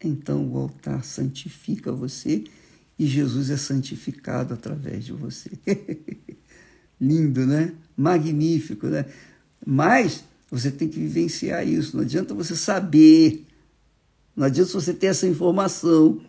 então 0.03 0.47
o 0.51 0.59
altar 0.59 1.05
santifica 1.05 1.93
você 1.93 2.45
e 2.99 3.07
Jesus 3.07 3.51
é 3.51 3.57
santificado 3.57 4.55
através 4.55 5.05
de 5.05 5.13
você. 5.13 5.51
Lindo, 7.01 7.47
né? 7.47 7.75
Magnífico, 7.97 8.87
né? 8.87 9.05
Mas 9.65 10.25
você 10.51 10.71
tem 10.71 10.89
que 10.89 10.99
vivenciar 10.99 11.67
isso. 11.67 11.97
Não 11.97 12.05
adianta 12.05 12.35
você 12.35 12.57
saber, 12.57 13.47
não 14.37 14.47
adianta 14.47 14.73
você 14.73 14.93
ter 14.93 15.07
essa 15.07 15.27
informação. 15.27 16.21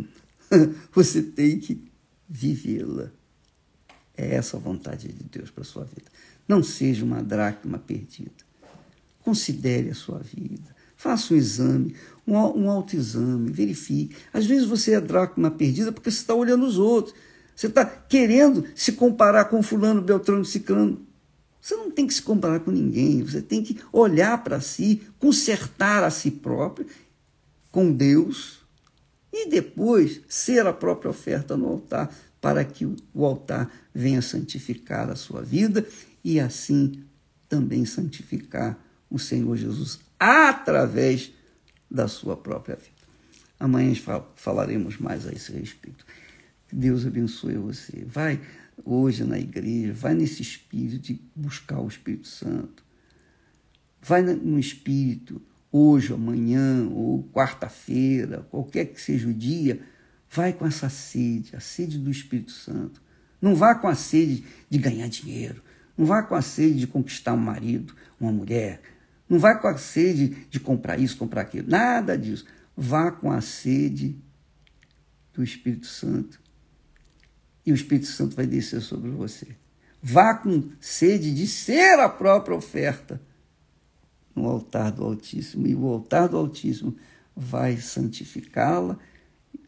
Você 0.93 1.23
tem 1.23 1.59
que 1.59 1.81
vivê-la. 2.27 3.11
É 4.17 4.35
essa 4.35 4.57
a 4.57 4.59
vontade 4.59 5.07
de 5.09 5.23
Deus 5.23 5.49
para 5.49 5.61
a 5.61 5.65
sua 5.65 5.83
vida. 5.83 6.09
Não 6.47 6.63
seja 6.63 7.03
uma 7.03 7.21
dracma 7.21 7.77
perdida. 7.77 8.31
Considere 9.21 9.89
a 9.89 9.95
sua 9.95 10.19
vida. 10.19 10.75
Faça 10.95 11.33
um 11.33 11.37
exame, 11.37 11.95
um, 12.25 12.69
autoexame, 12.69 13.51
verifique. 13.51 14.15
Às 14.33 14.45
vezes 14.45 14.67
você 14.67 14.93
é 14.93 15.01
dracma 15.01 15.51
perdida 15.51 15.91
porque 15.91 16.09
você 16.09 16.17
está 16.17 16.33
olhando 16.33 16.65
os 16.65 16.77
outros. 16.77 17.13
Você 17.55 17.67
está 17.67 17.85
querendo 17.85 18.65
se 18.75 18.93
comparar 18.93 19.45
com 19.45 19.61
fulano, 19.61 20.01
beltrano, 20.01 20.45
ciclano. 20.45 21.05
Você 21.61 21.75
não 21.75 21.89
tem 21.89 22.05
que 22.05 22.13
se 22.13 22.21
comparar 22.21 22.59
com 22.59 22.71
ninguém. 22.71 23.23
Você 23.23 23.41
tem 23.41 23.63
que 23.63 23.79
olhar 23.91 24.43
para 24.43 24.61
si, 24.61 25.01
consertar 25.19 26.03
a 26.03 26.09
si 26.09 26.31
próprio 26.31 26.85
com 27.71 27.91
Deus 27.91 28.64
e 29.37 29.49
depois 29.49 30.21
ser 30.29 30.65
a 30.65 30.71
própria 30.71 31.11
oferta 31.11 31.57
no 31.57 31.67
altar 31.67 32.15
para 32.39 32.63
que 32.63 32.85
o 32.85 33.25
altar 33.25 33.69
venha 33.93 34.21
santificar 34.21 35.09
a 35.09 35.15
sua 35.15 35.41
vida 35.41 35.85
e 36.23 36.39
assim 36.39 37.03
também 37.49 37.85
santificar 37.85 38.79
o 39.09 39.19
Senhor 39.19 39.57
Jesus 39.57 39.99
através 40.17 41.33
da 41.91 42.07
sua 42.07 42.37
própria 42.37 42.75
vida. 42.75 42.91
Amanhã 43.59 43.93
falaremos 44.35 44.97
mais 44.97 45.27
a 45.27 45.33
esse 45.33 45.51
respeito. 45.51 46.05
Deus 46.71 47.05
abençoe 47.05 47.55
você. 47.57 48.05
Vai 48.05 48.39
hoje 48.83 49.23
na 49.23 49.37
igreja, 49.37 49.93
vai 49.93 50.13
nesse 50.13 50.41
espírito 50.41 50.99
de 50.99 51.21
buscar 51.35 51.79
o 51.79 51.87
Espírito 51.87 52.27
Santo. 52.27 52.83
Vai 54.01 54.21
no 54.21 54.59
espírito, 54.59 55.41
hoje, 55.75 56.13
amanhã, 56.13 56.87
ou 56.89 57.21
quarta-feira, 57.33 58.47
qualquer 58.49 58.85
que 58.85 59.01
seja 59.01 59.27
o 59.27 59.33
dia, 59.33 59.81
vai 60.29 60.53
com 60.53 60.65
essa 60.65 60.87
sede, 60.87 61.53
a 61.53 61.59
sede 61.59 61.97
do 61.97 62.09
Espírito 62.09 62.51
Santo. 62.51 63.01
Não 63.41 63.53
vá 63.53 63.75
com 63.75 63.87
a 63.87 63.95
sede 63.95 64.45
de 64.69 64.77
ganhar 64.77 65.09
dinheiro. 65.09 65.61
Não 65.97 66.05
vá 66.05 66.23
com 66.23 66.33
a 66.33 66.41
sede 66.41 66.79
de 66.79 66.87
conquistar 66.87 67.33
um 67.33 67.37
marido, 67.37 67.93
uma 68.19 68.31
mulher. 68.31 68.81
Não 69.27 69.37
vá 69.37 69.53
com 69.55 69.67
a 69.67 69.77
sede 69.77 70.47
de 70.49 70.61
comprar 70.61 70.97
isso, 70.97 71.17
comprar 71.17 71.41
aquilo. 71.41 71.69
Nada 71.69 72.17
disso. 72.17 72.45
Vá 72.75 73.11
com 73.11 73.29
a 73.29 73.41
sede 73.41 74.17
do 75.33 75.43
Espírito 75.43 75.87
Santo. 75.87 76.39
E 77.65 77.71
o 77.73 77.75
Espírito 77.75 78.07
Santo 78.07 78.35
vai 78.35 78.47
descer 78.47 78.81
sobre 78.81 79.09
você. 79.09 79.47
Vá 80.01 80.35
com 80.35 80.69
sede 80.79 81.33
de 81.33 81.47
ser 81.47 81.99
a 81.99 82.07
própria 82.07 82.55
oferta 82.55 83.21
no 84.35 84.47
altar 84.47 84.91
do 84.91 85.03
Altíssimo. 85.03 85.65
E 85.67 85.75
o 85.75 85.85
altar 85.85 86.27
do 86.27 86.37
Altíssimo 86.37 86.95
vai 87.35 87.77
santificá-la, 87.77 88.97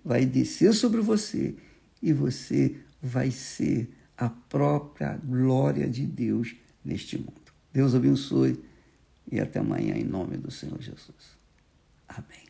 vai 0.04 0.26
descer 0.26 0.74
sobre 0.74 1.02
você. 1.02 1.56
E 2.02 2.14
você 2.14 2.76
vai 3.02 3.32
ser 3.32 3.90
a 4.18 4.30
própria 4.30 5.18
glória 5.24 5.88
de 5.88 6.06
Deus 6.06 6.56
neste 6.84 7.18
mundo. 7.18 7.34
Deus 7.72 7.94
abençoe 7.94 8.60
e 9.32 9.40
até 9.40 9.60
amanhã, 9.60 9.96
em 9.96 10.04
nome 10.04 10.38
do 10.38 10.50
Senhor 10.50 10.82
Jesus. 10.82 11.38
Amém. 12.08 12.47